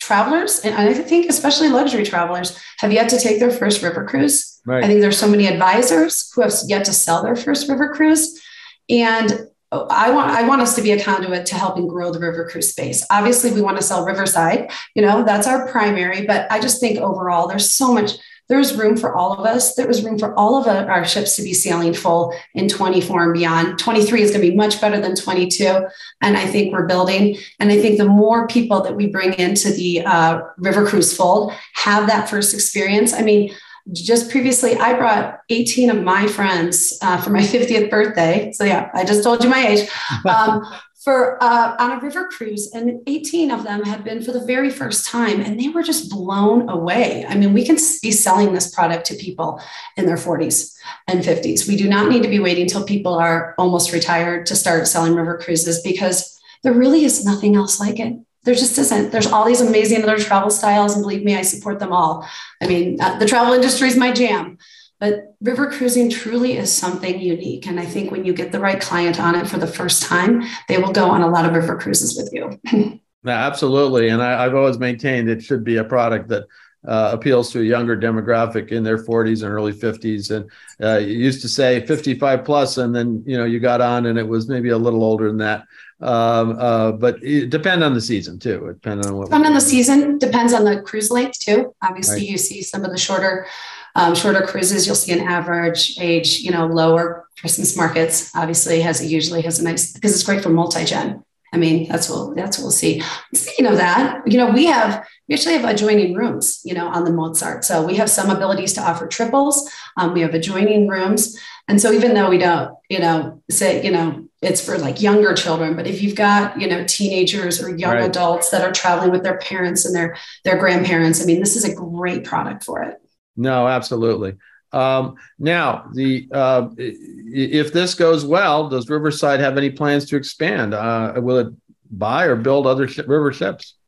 travelers, 0.00 0.60
and 0.60 0.74
I 0.74 0.94
think 0.94 1.28
especially 1.28 1.68
luxury 1.68 2.04
travelers, 2.04 2.58
have 2.78 2.92
yet 2.92 3.08
to 3.10 3.18
take 3.18 3.40
their 3.40 3.50
first 3.50 3.82
river 3.82 4.04
cruise. 4.04 4.60
Right. 4.64 4.84
I 4.84 4.86
think 4.86 5.00
there's 5.00 5.18
so 5.18 5.28
many 5.28 5.46
advisors 5.46 6.30
who 6.34 6.42
have 6.42 6.52
yet 6.66 6.84
to 6.86 6.92
sell 6.92 7.22
their 7.22 7.36
first 7.36 7.68
river 7.68 7.92
cruise. 7.94 8.40
And 8.88 9.48
I 9.70 10.10
want 10.10 10.30
I 10.30 10.46
want 10.48 10.62
us 10.62 10.74
to 10.76 10.82
be 10.82 10.92
a 10.92 11.02
conduit 11.02 11.44
to 11.46 11.54
helping 11.54 11.88
grow 11.88 12.10
the 12.10 12.18
river 12.18 12.48
cruise 12.48 12.70
space. 12.70 13.04
Obviously, 13.10 13.52
we 13.52 13.60
want 13.60 13.76
to 13.76 13.82
sell 13.82 14.04
Riverside, 14.04 14.70
you 14.94 15.02
know, 15.02 15.24
that's 15.24 15.46
our 15.46 15.68
primary, 15.68 16.24
but 16.24 16.50
I 16.50 16.58
just 16.58 16.80
think 16.80 16.98
overall 16.98 17.48
there's 17.48 17.70
so 17.70 17.92
much 17.92 18.12
there 18.48 18.58
was 18.58 18.76
room 18.76 18.96
for 18.96 19.14
all 19.14 19.32
of 19.32 19.44
us. 19.44 19.74
There 19.74 19.86
was 19.86 20.02
room 20.02 20.18
for 20.18 20.34
all 20.38 20.56
of 20.56 20.66
our 20.66 21.04
ships 21.04 21.36
to 21.36 21.42
be 21.42 21.52
sailing 21.52 21.92
full 21.92 22.34
in 22.54 22.68
24 22.68 23.24
and 23.24 23.34
beyond. 23.34 23.78
23 23.78 24.22
is 24.22 24.30
going 24.30 24.42
to 24.42 24.50
be 24.50 24.56
much 24.56 24.80
better 24.80 25.00
than 25.00 25.14
22. 25.14 25.86
And 26.22 26.36
I 26.36 26.46
think 26.46 26.72
we're 26.72 26.86
building. 26.86 27.36
And 27.60 27.70
I 27.70 27.80
think 27.80 27.98
the 27.98 28.06
more 28.06 28.46
people 28.46 28.80
that 28.82 28.96
we 28.96 29.06
bring 29.06 29.34
into 29.34 29.70
the 29.70 30.02
uh, 30.04 30.40
River 30.56 30.86
Cruise 30.86 31.14
fold 31.14 31.52
have 31.74 32.06
that 32.06 32.28
first 32.28 32.54
experience. 32.54 33.12
I 33.12 33.22
mean, 33.22 33.54
just 33.92 34.30
previously, 34.30 34.76
I 34.76 34.94
brought 34.94 35.40
18 35.48 35.90
of 35.90 36.02
my 36.02 36.26
friends 36.26 36.98
uh, 37.02 37.20
for 37.20 37.30
my 37.30 37.40
50th 37.42 37.90
birthday. 37.90 38.52
So, 38.52 38.64
yeah, 38.64 38.90
I 38.94 39.04
just 39.04 39.22
told 39.22 39.44
you 39.44 39.50
my 39.50 39.66
age. 39.66 39.88
Um, 40.26 40.64
for 40.98 41.42
uh, 41.42 41.76
on 41.78 41.92
a 41.92 42.00
river 42.00 42.28
cruise, 42.28 42.72
and 42.72 43.00
18 43.06 43.52
of 43.52 43.62
them 43.62 43.84
had 43.84 44.02
been 44.02 44.20
for 44.20 44.32
the 44.32 44.44
very 44.44 44.68
first 44.68 45.06
time, 45.06 45.40
and 45.40 45.58
they 45.58 45.68
were 45.68 45.82
just 45.82 46.10
blown 46.10 46.68
away. 46.68 47.24
I 47.28 47.36
mean, 47.36 47.52
we 47.52 47.64
can 47.64 47.76
be 48.02 48.10
selling 48.10 48.52
this 48.52 48.74
product 48.74 49.06
to 49.06 49.14
people 49.14 49.60
in 49.96 50.06
their 50.06 50.16
40s 50.16 50.76
and 51.06 51.22
50s. 51.22 51.68
We 51.68 51.76
do 51.76 51.88
not 51.88 52.08
need 52.08 52.24
to 52.24 52.28
be 52.28 52.40
waiting 52.40 52.64
until 52.64 52.84
people 52.84 53.14
are 53.14 53.54
almost 53.58 53.92
retired 53.92 54.46
to 54.46 54.56
start 54.56 54.88
selling 54.88 55.14
river 55.14 55.38
cruises 55.38 55.80
because 55.82 56.36
there 56.64 56.72
really 56.72 57.04
is 57.04 57.24
nothing 57.24 57.54
else 57.54 57.78
like 57.78 58.00
it. 58.00 58.14
There 58.42 58.54
just 58.54 58.76
isn't. 58.78 59.12
There's 59.12 59.26
all 59.26 59.44
these 59.44 59.60
amazing 59.60 60.02
other 60.02 60.18
travel 60.18 60.50
styles, 60.50 60.94
and 60.94 61.02
believe 61.02 61.22
me, 61.22 61.36
I 61.36 61.42
support 61.42 61.78
them 61.78 61.92
all. 61.92 62.26
I 62.60 62.66
mean, 62.66 63.00
uh, 63.00 63.18
the 63.18 63.26
travel 63.26 63.52
industry 63.52 63.86
is 63.86 63.96
my 63.96 64.10
jam. 64.10 64.58
But 65.00 65.34
river 65.40 65.70
cruising 65.70 66.10
truly 66.10 66.56
is 66.56 66.72
something 66.72 67.20
unique. 67.20 67.66
And 67.66 67.78
I 67.78 67.86
think 67.86 68.10
when 68.10 68.24
you 68.24 68.32
get 68.32 68.50
the 68.50 68.58
right 68.58 68.80
client 68.80 69.20
on 69.20 69.36
it 69.36 69.46
for 69.46 69.58
the 69.58 69.66
first 69.66 70.02
time, 70.02 70.42
they 70.68 70.78
will 70.78 70.92
go 70.92 71.08
on 71.08 71.22
a 71.22 71.28
lot 71.28 71.44
of 71.44 71.54
river 71.54 71.76
cruises 71.78 72.16
with 72.16 72.32
you. 72.32 72.60
yeah, 73.24 73.46
absolutely. 73.46 74.08
And 74.08 74.20
I, 74.20 74.42
have 74.42 74.56
always 74.56 74.78
maintained 74.78 75.28
it 75.28 75.42
should 75.42 75.62
be 75.62 75.76
a 75.76 75.84
product 75.84 76.28
that 76.30 76.46
uh, 76.86 77.10
appeals 77.12 77.50
to 77.52 77.60
a 77.60 77.64
younger 77.64 77.96
demographic 77.96 78.70
in 78.70 78.82
their 78.82 78.98
40s 78.98 79.42
and 79.42 79.52
early 79.52 79.72
50s. 79.72 80.30
And 80.30 80.50
uh, 80.82 80.98
you 80.98 81.18
used 81.18 81.42
to 81.42 81.48
say 81.48 81.84
55 81.86 82.44
plus, 82.44 82.78
and 82.78 82.94
then 82.94 83.22
you 83.26 83.36
know 83.36 83.44
you 83.44 83.58
got 83.58 83.80
on, 83.80 84.06
and 84.06 84.18
it 84.18 84.26
was 84.26 84.48
maybe 84.48 84.70
a 84.70 84.78
little 84.78 85.02
older 85.02 85.26
than 85.28 85.38
that. 85.38 85.64
Um, 86.00 86.56
uh, 86.58 86.92
but 86.92 87.22
it 87.22 87.50
depend 87.50 87.82
on 87.82 87.94
the 87.94 88.00
season 88.00 88.38
too. 88.38 88.66
It 88.68 88.74
depends 88.74 89.06
on 89.06 89.16
what. 89.16 89.26
Depend 89.26 89.46
on 89.46 89.54
the 89.54 89.60
season. 89.60 90.18
Depends 90.18 90.52
on 90.52 90.64
the 90.64 90.80
cruise 90.82 91.10
length 91.10 91.40
too. 91.40 91.74
Obviously, 91.82 92.20
right. 92.20 92.30
you 92.30 92.38
see 92.38 92.62
some 92.62 92.84
of 92.84 92.92
the 92.92 92.98
shorter 92.98 93.46
um, 93.94 94.14
shorter 94.14 94.46
cruises, 94.46 94.86
you'll 94.86 94.96
see 94.96 95.12
an 95.12 95.26
average 95.26 95.98
age, 96.00 96.40
you 96.40 96.50
know, 96.50 96.66
lower 96.66 97.28
Christmas 97.38 97.76
markets. 97.76 98.34
Obviously, 98.34 98.80
has 98.80 99.04
usually 99.04 99.42
has 99.42 99.58
a 99.58 99.64
nice 99.64 99.92
because 99.92 100.14
it's 100.14 100.22
great 100.22 100.42
for 100.42 100.50
multi-gen. 100.50 101.22
I 101.52 101.56
mean, 101.56 101.88
that's 101.88 102.10
what 102.10 102.36
that's 102.36 102.58
what 102.58 102.64
we'll 102.64 102.72
see. 102.72 103.02
Speaking 103.34 103.66
of 103.66 103.76
that, 103.76 104.22
you 104.26 104.36
know, 104.36 104.50
we 104.50 104.66
have 104.66 105.06
we 105.28 105.34
actually 105.34 105.54
have 105.54 105.64
adjoining 105.64 106.14
rooms, 106.14 106.60
you 106.64 106.74
know, 106.74 106.88
on 106.88 107.04
the 107.04 107.12
Mozart. 107.12 107.64
So 107.64 107.84
we 107.84 107.96
have 107.96 108.10
some 108.10 108.30
abilities 108.30 108.74
to 108.74 108.82
offer 108.82 109.06
triples. 109.06 109.70
Um, 109.96 110.12
we 110.12 110.20
have 110.20 110.34
adjoining 110.34 110.88
rooms, 110.88 111.38
and 111.66 111.80
so 111.80 111.92
even 111.92 112.14
though 112.14 112.28
we 112.28 112.38
don't, 112.38 112.76
you 112.88 112.98
know, 112.98 113.42
say, 113.50 113.82
you 113.84 113.90
know, 113.90 114.28
it's 114.40 114.64
for 114.64 114.78
like 114.78 115.02
younger 115.02 115.34
children 115.34 115.74
but 115.74 115.86
if 115.86 116.00
you've 116.02 116.14
got 116.14 116.60
you 116.60 116.68
know 116.68 116.84
teenagers 116.84 117.62
or 117.62 117.76
young 117.76 117.94
right. 117.94 118.08
adults 118.08 118.50
that 118.50 118.62
are 118.62 118.72
traveling 118.72 119.10
with 119.10 119.22
their 119.22 119.38
parents 119.38 119.84
and 119.84 119.94
their 119.94 120.16
their 120.44 120.58
grandparents 120.58 121.20
i 121.20 121.24
mean 121.24 121.40
this 121.40 121.56
is 121.56 121.64
a 121.64 121.74
great 121.74 122.24
product 122.24 122.62
for 122.62 122.82
it 122.82 123.00
no 123.38 123.66
absolutely 123.66 124.34
um, 124.72 125.14
now 125.38 125.88
the 125.94 126.28
uh, 126.32 126.68
if 126.76 127.72
this 127.72 127.94
goes 127.94 128.26
well 128.26 128.68
does 128.68 128.90
riverside 128.90 129.40
have 129.40 129.56
any 129.56 129.70
plans 129.70 130.04
to 130.04 130.16
expand 130.16 130.74
uh, 130.74 131.14
will 131.16 131.38
it 131.38 131.48
buy 131.90 132.24
or 132.24 132.36
build 132.36 132.66
other 132.66 132.86
sh- 132.86 132.98
river 132.98 133.32
ships 133.32 133.78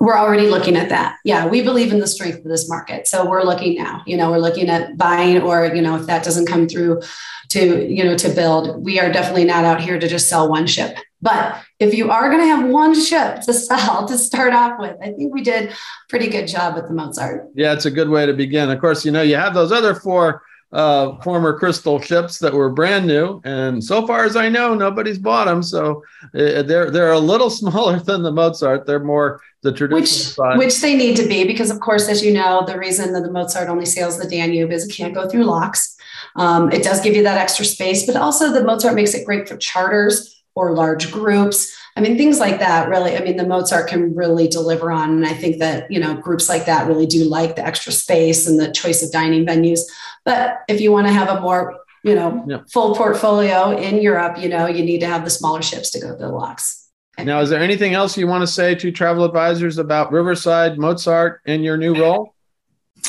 we're 0.00 0.16
already 0.16 0.48
looking 0.48 0.76
at 0.76 0.90
that. 0.90 1.16
Yeah, 1.24 1.46
we 1.48 1.60
believe 1.62 1.92
in 1.92 1.98
the 1.98 2.06
strength 2.06 2.38
of 2.38 2.44
this 2.44 2.68
market. 2.68 3.08
So 3.08 3.28
we're 3.28 3.42
looking 3.42 3.76
now, 3.76 4.02
you 4.06 4.16
know, 4.16 4.30
we're 4.30 4.38
looking 4.38 4.68
at 4.68 4.96
buying 4.96 5.42
or, 5.42 5.66
you 5.74 5.82
know, 5.82 5.96
if 5.96 6.06
that 6.06 6.22
doesn't 6.22 6.46
come 6.46 6.68
through 6.68 7.02
to, 7.48 7.92
you 7.92 8.04
know, 8.04 8.16
to 8.16 8.28
build, 8.28 8.84
we 8.84 9.00
are 9.00 9.10
definitely 9.10 9.44
not 9.44 9.64
out 9.64 9.80
here 9.80 9.98
to 9.98 10.06
just 10.06 10.28
sell 10.28 10.48
one 10.48 10.68
ship. 10.68 10.96
But 11.20 11.62
if 11.80 11.94
you 11.94 12.10
are 12.10 12.30
going 12.30 12.42
to 12.42 12.46
have 12.46 12.68
one 12.68 12.98
ship 12.98 13.40
to 13.42 13.52
sell 13.52 14.06
to 14.06 14.16
start 14.16 14.52
off 14.52 14.78
with, 14.78 14.96
I 15.02 15.12
think 15.12 15.34
we 15.34 15.42
did 15.42 15.72
pretty 16.08 16.28
good 16.28 16.46
job 16.46 16.74
with 16.74 16.86
the 16.86 16.94
Mozart. 16.94 17.48
Yeah, 17.54 17.72
it's 17.72 17.86
a 17.86 17.90
good 17.90 18.08
way 18.08 18.26
to 18.26 18.32
begin. 18.32 18.70
Of 18.70 18.80
course, 18.80 19.04
you 19.04 19.10
know, 19.10 19.22
you 19.22 19.36
have 19.36 19.54
those 19.54 19.72
other 19.72 19.94
four 19.94 20.42
uh, 20.70 21.18
former 21.22 21.58
crystal 21.58 22.00
ships 22.00 22.38
that 22.38 22.52
were 22.52 22.68
brand 22.70 23.06
new, 23.06 23.40
and 23.44 23.82
so 23.82 24.06
far 24.06 24.24
as 24.24 24.36
I 24.36 24.50
know, 24.50 24.74
nobody's 24.74 25.18
bought 25.18 25.46
them. 25.46 25.62
So 25.62 26.02
uh, 26.34 26.62
they're 26.62 26.90
they're 26.90 27.12
a 27.12 27.18
little 27.18 27.50
smaller 27.62 27.98
than 27.98 28.22
the 28.22 28.30
Mozart. 28.30 28.86
They're 28.86 29.02
more 29.02 29.40
the 29.62 29.72
traditional 29.72 30.00
which, 30.00 30.10
side. 30.10 30.58
Which 30.58 30.80
they 30.80 30.94
need 30.94 31.16
to 31.16 31.26
be 31.26 31.44
because, 31.44 31.70
of 31.70 31.80
course, 31.80 32.08
as 32.08 32.22
you 32.24 32.32
know, 32.32 32.64
the 32.66 32.78
reason 32.78 33.12
that 33.14 33.22
the 33.22 33.32
Mozart 33.32 33.68
only 33.68 33.86
sails 33.86 34.18
the 34.18 34.28
Danube 34.28 34.70
is 34.70 34.86
it 34.86 34.94
can't 34.94 35.14
go 35.14 35.28
through 35.28 35.44
locks. 35.44 35.96
Um, 36.36 36.70
it 36.70 36.84
does 36.84 37.00
give 37.00 37.16
you 37.16 37.22
that 37.22 37.38
extra 37.38 37.64
space, 37.64 38.06
but 38.06 38.16
also 38.16 38.52
the 38.52 38.62
Mozart 38.62 38.94
makes 38.94 39.14
it 39.14 39.24
great 39.24 39.48
for 39.48 39.56
charters 39.56 40.37
or 40.58 40.72
large 40.72 41.12
groups. 41.12 41.74
I 41.96 42.00
mean, 42.00 42.16
things 42.16 42.38
like 42.38 42.58
that 42.58 42.88
really, 42.88 43.16
I 43.16 43.20
mean, 43.20 43.36
the 43.36 43.46
Mozart 43.46 43.88
can 43.88 44.14
really 44.14 44.48
deliver 44.48 44.90
on. 44.90 45.10
And 45.10 45.26
I 45.26 45.32
think 45.32 45.58
that, 45.58 45.90
you 45.90 45.98
know, 46.00 46.14
groups 46.14 46.48
like 46.48 46.66
that 46.66 46.86
really 46.86 47.06
do 47.06 47.24
like 47.24 47.56
the 47.56 47.64
extra 47.64 47.92
space 47.92 48.46
and 48.46 48.58
the 48.58 48.70
choice 48.70 49.02
of 49.02 49.10
dining 49.12 49.46
venues. 49.46 49.80
But 50.24 50.58
if 50.68 50.80
you 50.80 50.92
want 50.92 51.06
to 51.06 51.12
have 51.12 51.28
a 51.28 51.40
more, 51.40 51.78
you 52.04 52.14
know, 52.14 52.44
yeah. 52.48 52.60
full 52.72 52.94
portfolio 52.94 53.76
in 53.76 54.00
Europe, 54.02 54.38
you 54.38 54.48
know, 54.48 54.66
you 54.66 54.84
need 54.84 55.00
to 55.00 55.06
have 55.06 55.24
the 55.24 55.30
smaller 55.30 55.62
ships 55.62 55.90
to 55.90 56.00
go 56.00 56.10
to 56.10 56.16
the 56.16 56.28
locks. 56.28 56.88
Now, 57.18 57.40
is 57.40 57.50
there 57.50 57.60
anything 57.60 57.94
else 57.94 58.16
you 58.16 58.28
want 58.28 58.42
to 58.42 58.46
say 58.46 58.76
to 58.76 58.92
travel 58.92 59.24
advisors 59.24 59.78
about 59.78 60.12
Riverside, 60.12 60.78
Mozart, 60.78 61.40
and 61.46 61.64
your 61.64 61.76
new 61.76 62.00
role? 62.00 62.34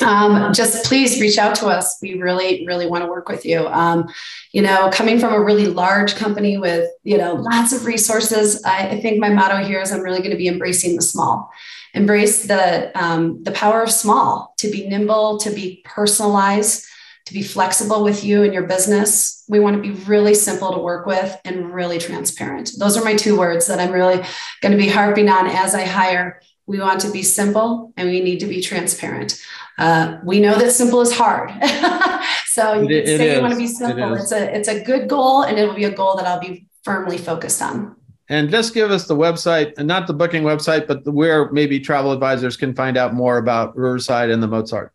Um, 0.06 0.54
just 0.54 0.86
please 0.86 1.19
reach 1.19 1.38
out 1.38 1.56
to 1.56 1.67
us. 1.67 1.97
We 2.02 2.21
really, 2.21 2.65
really 2.65 2.88
want 2.88 3.04
to 3.04 3.10
work 3.10 3.28
with 3.28 3.45
you. 3.45 3.67
Um, 3.67 4.08
you 4.54 4.62
know, 4.62 4.89
coming 4.93 5.19
from 5.19 5.34
a 5.34 5.43
really 5.43 5.67
large 5.67 6.15
company 6.15 6.58
with, 6.58 6.89
you 7.04 7.17
know, 7.17 7.34
lots 7.34 7.73
of 7.73 7.86
resources, 7.86 8.63
I, 8.63 8.89
I 8.89 9.02
think 9.02 9.19
my 9.19 9.30
motto 9.30 9.58
here 9.58 9.82
is 9.82 9.91
I'm 9.91 10.02
really 10.02 10.19
going 10.19 10.32
to 10.32 10.38
be 10.38 10.47
embracing 10.47 10.95
the 10.95 11.02
small. 11.02 11.52
Embrace 11.93 12.45
the 12.45 12.91
um, 13.02 13.41
the 13.43 13.52
power 13.52 13.82
of 13.82 13.91
small, 13.91 14.54
to 14.58 14.69
be 14.69 14.88
nimble, 14.88 15.39
to 15.39 15.49
be 15.49 15.82
personalized, 15.86 16.86
to 17.25 17.34
be 17.34 17.41
flexible 17.41 18.04
with 18.04 18.23
you 18.23 18.43
and 18.43 18.54
your 18.54 18.67
business. 18.67 19.43
We 19.49 19.60
want 19.60 19.75
to 19.75 19.82
be 19.82 19.99
really 20.06 20.36
simple 20.36 20.71
to 20.71 20.80
work 20.80 21.08
with 21.08 21.36
and 21.45 21.73
really 21.73 21.97
transparent. 21.97 22.71
Those 22.78 22.95
are 22.95 23.04
my 23.04 23.15
two 23.15 23.38
words 23.38 23.65
that 23.67 23.80
I'm 23.80 23.91
really 23.91 24.23
going 24.62 24.71
to 24.71 24.78
be 24.78 24.88
harping 24.88 25.30
on 25.30 25.47
as 25.47 25.73
I 25.73 25.84
hire. 25.84 26.41
We 26.69 26.79
want 26.79 27.01
to 27.01 27.12
be 27.12 27.23
simple 27.23 27.91
and 27.97 28.10
we 28.10 28.21
need 28.21 28.39
to 28.41 28.45
be 28.45 28.62
transparent. 28.62 29.41
Uh, 29.79 30.19
we 30.23 30.39
know 30.39 30.60
that 30.60 30.71
simple 30.71 31.01
is 31.01 31.12
hard. 31.12 31.49
so 32.45 32.82
you 32.82 32.89
it, 32.89 33.05
can 33.05 33.17
say 33.17 33.36
you 33.36 33.41
want 33.41 33.53
to 33.53 33.60
be 33.60 33.65
simple. 33.65 34.13
It 34.13 34.21
it's 34.21 34.32
a 34.32 34.55
it's 34.55 34.67
a 34.67 34.84
good 34.84 35.10
goal 35.10 35.41
and 35.41 35.58
it'll 35.58 35.73
be 35.73 35.86
a 35.86 35.91
goal 35.91 36.15
that 36.17 36.27
I'll 36.27 36.39
be 36.39 36.67
firmly 36.84 37.17
focused 37.17 37.63
on. 37.63 37.95
And 38.29 38.51
just 38.51 38.75
give 38.75 38.91
us 38.91 39.08
the 39.08 39.15
website, 39.15 39.73
and 39.79 39.88
not 39.88 40.05
the 40.05 40.13
booking 40.13 40.43
website, 40.43 40.86
but 40.86 41.03
the, 41.03 41.12
where 41.12 41.51
maybe 41.51 41.79
travel 41.79 42.12
advisors 42.12 42.55
can 42.55 42.75
find 42.75 42.95
out 42.95 43.15
more 43.15 43.39
about 43.39 43.75
Riverside 43.75 44.29
and 44.29 44.43
the 44.43 44.47
Mozart. 44.47 44.93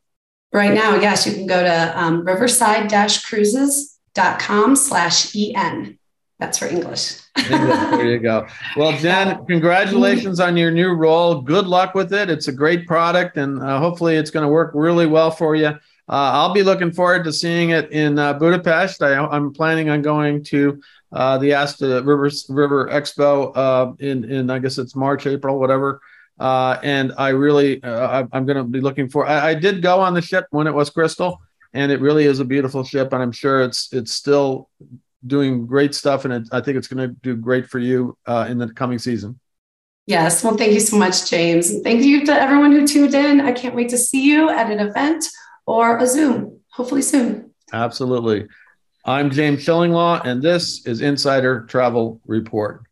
Right 0.53 0.73
now, 0.73 0.95
yes, 0.95 1.27
you 1.27 1.33
can 1.33 1.49
go 1.49 1.61
to 1.61 2.01
um, 2.01 2.25
riverside-cruises.com 2.25 4.77
slash 4.77 5.35
EN. 5.35 5.99
That's 6.45 6.59
for 6.59 6.67
English. 6.67 7.21
there 7.49 8.07
you 8.07 8.19
go. 8.19 8.47
Well, 8.77 8.93
Jen, 8.99 9.47
congratulations 9.47 10.41
on 10.41 10.59
your 10.59 10.71
new 10.71 10.93
role. 10.93 11.41
Good 11.41 11.67
luck 11.67 11.95
with 11.95 12.13
it. 12.13 12.29
It's 12.29 12.49
a 12.49 12.53
great 12.53 12.87
product, 12.87 13.39
and 13.39 13.63
uh, 13.63 13.79
hopefully, 13.79 14.17
it's 14.17 14.31
going 14.31 14.45
to 14.45 14.53
work 14.53 14.73
really 14.75 15.07
well 15.07 15.31
for 15.31 15.57
you. 15.57 15.69
Uh, 15.69 15.79
I'll 16.07 16.53
be 16.53 16.63
looking 16.63 16.93
forward 16.93 17.25
to 17.25 17.33
seeing 17.33 17.71
it 17.71 17.91
in 17.93 18.19
uh, 18.19 18.35
Budapest. 18.35 19.03
I, 19.03 19.15
am 19.35 19.55
planning 19.55 19.89
on 19.89 20.03
going 20.03 20.45
to 20.45 20.83
uh, 21.13 21.39
the 21.39 21.55
Asta 21.55 22.03
River 22.03 22.31
River 22.51 22.89
Expo 22.91 23.57
uh, 23.57 23.95
in 24.01 24.31
in 24.31 24.51
I 24.51 24.59
guess 24.59 24.77
it's 24.77 24.95
March, 24.95 25.27
April, 25.27 25.59
whatever. 25.59 26.03
Uh, 26.39 26.79
and 26.83 27.15
I 27.17 27.31
really, 27.31 27.83
uh, 27.83 28.27
I, 28.31 28.37
am 28.37 28.45
going 28.45 28.59
to 28.59 28.65
be 28.65 28.83
looking 28.83 29.09
for. 29.09 29.27
I, 29.27 29.51
I, 29.51 29.55
did 29.55 29.81
go 29.81 30.01
on 30.01 30.13
the 30.13 30.21
ship 30.21 30.47
when 30.51 30.67
it 30.67 30.75
was 30.75 30.91
Crystal, 30.91 31.41
and 31.73 31.91
it 31.91 32.03
really 32.03 32.25
is 32.25 32.41
a 32.41 32.45
beautiful 32.45 32.85
ship, 32.85 33.15
and 33.15 33.23
I'm 33.23 33.33
sure 33.33 33.63
it's 33.63 33.91
it's 33.95 34.13
still 34.13 34.69
doing 35.27 35.67
great 35.67 35.95
stuff, 35.95 36.25
and 36.25 36.49
I 36.53 36.61
think 36.61 36.77
it's 36.77 36.89
going 36.89 37.09
to 37.09 37.17
do 37.23 37.37
great 37.37 37.67
for 37.67 37.79
you 37.79 38.17
uh, 38.27 38.47
in 38.49 38.59
the 38.59 38.73
coming 38.73 38.99
season. 38.99 39.39
Yes, 40.07 40.45
well, 40.45 40.57
thank 40.57 40.73
you 40.73 40.81
so 40.81 40.99
much, 40.99 41.31
James, 41.31 41.71
and 41.71 41.83
thank 41.83 42.03
you 42.03 42.27
to 42.27 42.33
everyone 42.33 42.73
who 42.73 42.87
tuned 42.87 43.15
in. 43.15 43.41
I 43.41 43.53
can't 43.53 43.75
wait 43.75 43.89
to 43.89 43.99
see 43.99 44.23
you 44.23 44.51
at 44.51 44.71
an 44.71 44.79
event 44.79 45.25
or 45.67 45.99
a 45.99 46.07
Zoom, 46.07 46.61
hopefully 46.71 47.01
soon. 47.01 47.53
Absolutely. 47.73 48.47
I'm 49.07 49.31
James 49.31 49.65
Shillinglaw, 49.65 50.27
and 50.27 50.43
this 50.43 50.87
is 50.87 51.01
Insider 51.01 51.63
Travel 51.63 52.21
Report. 52.27 52.83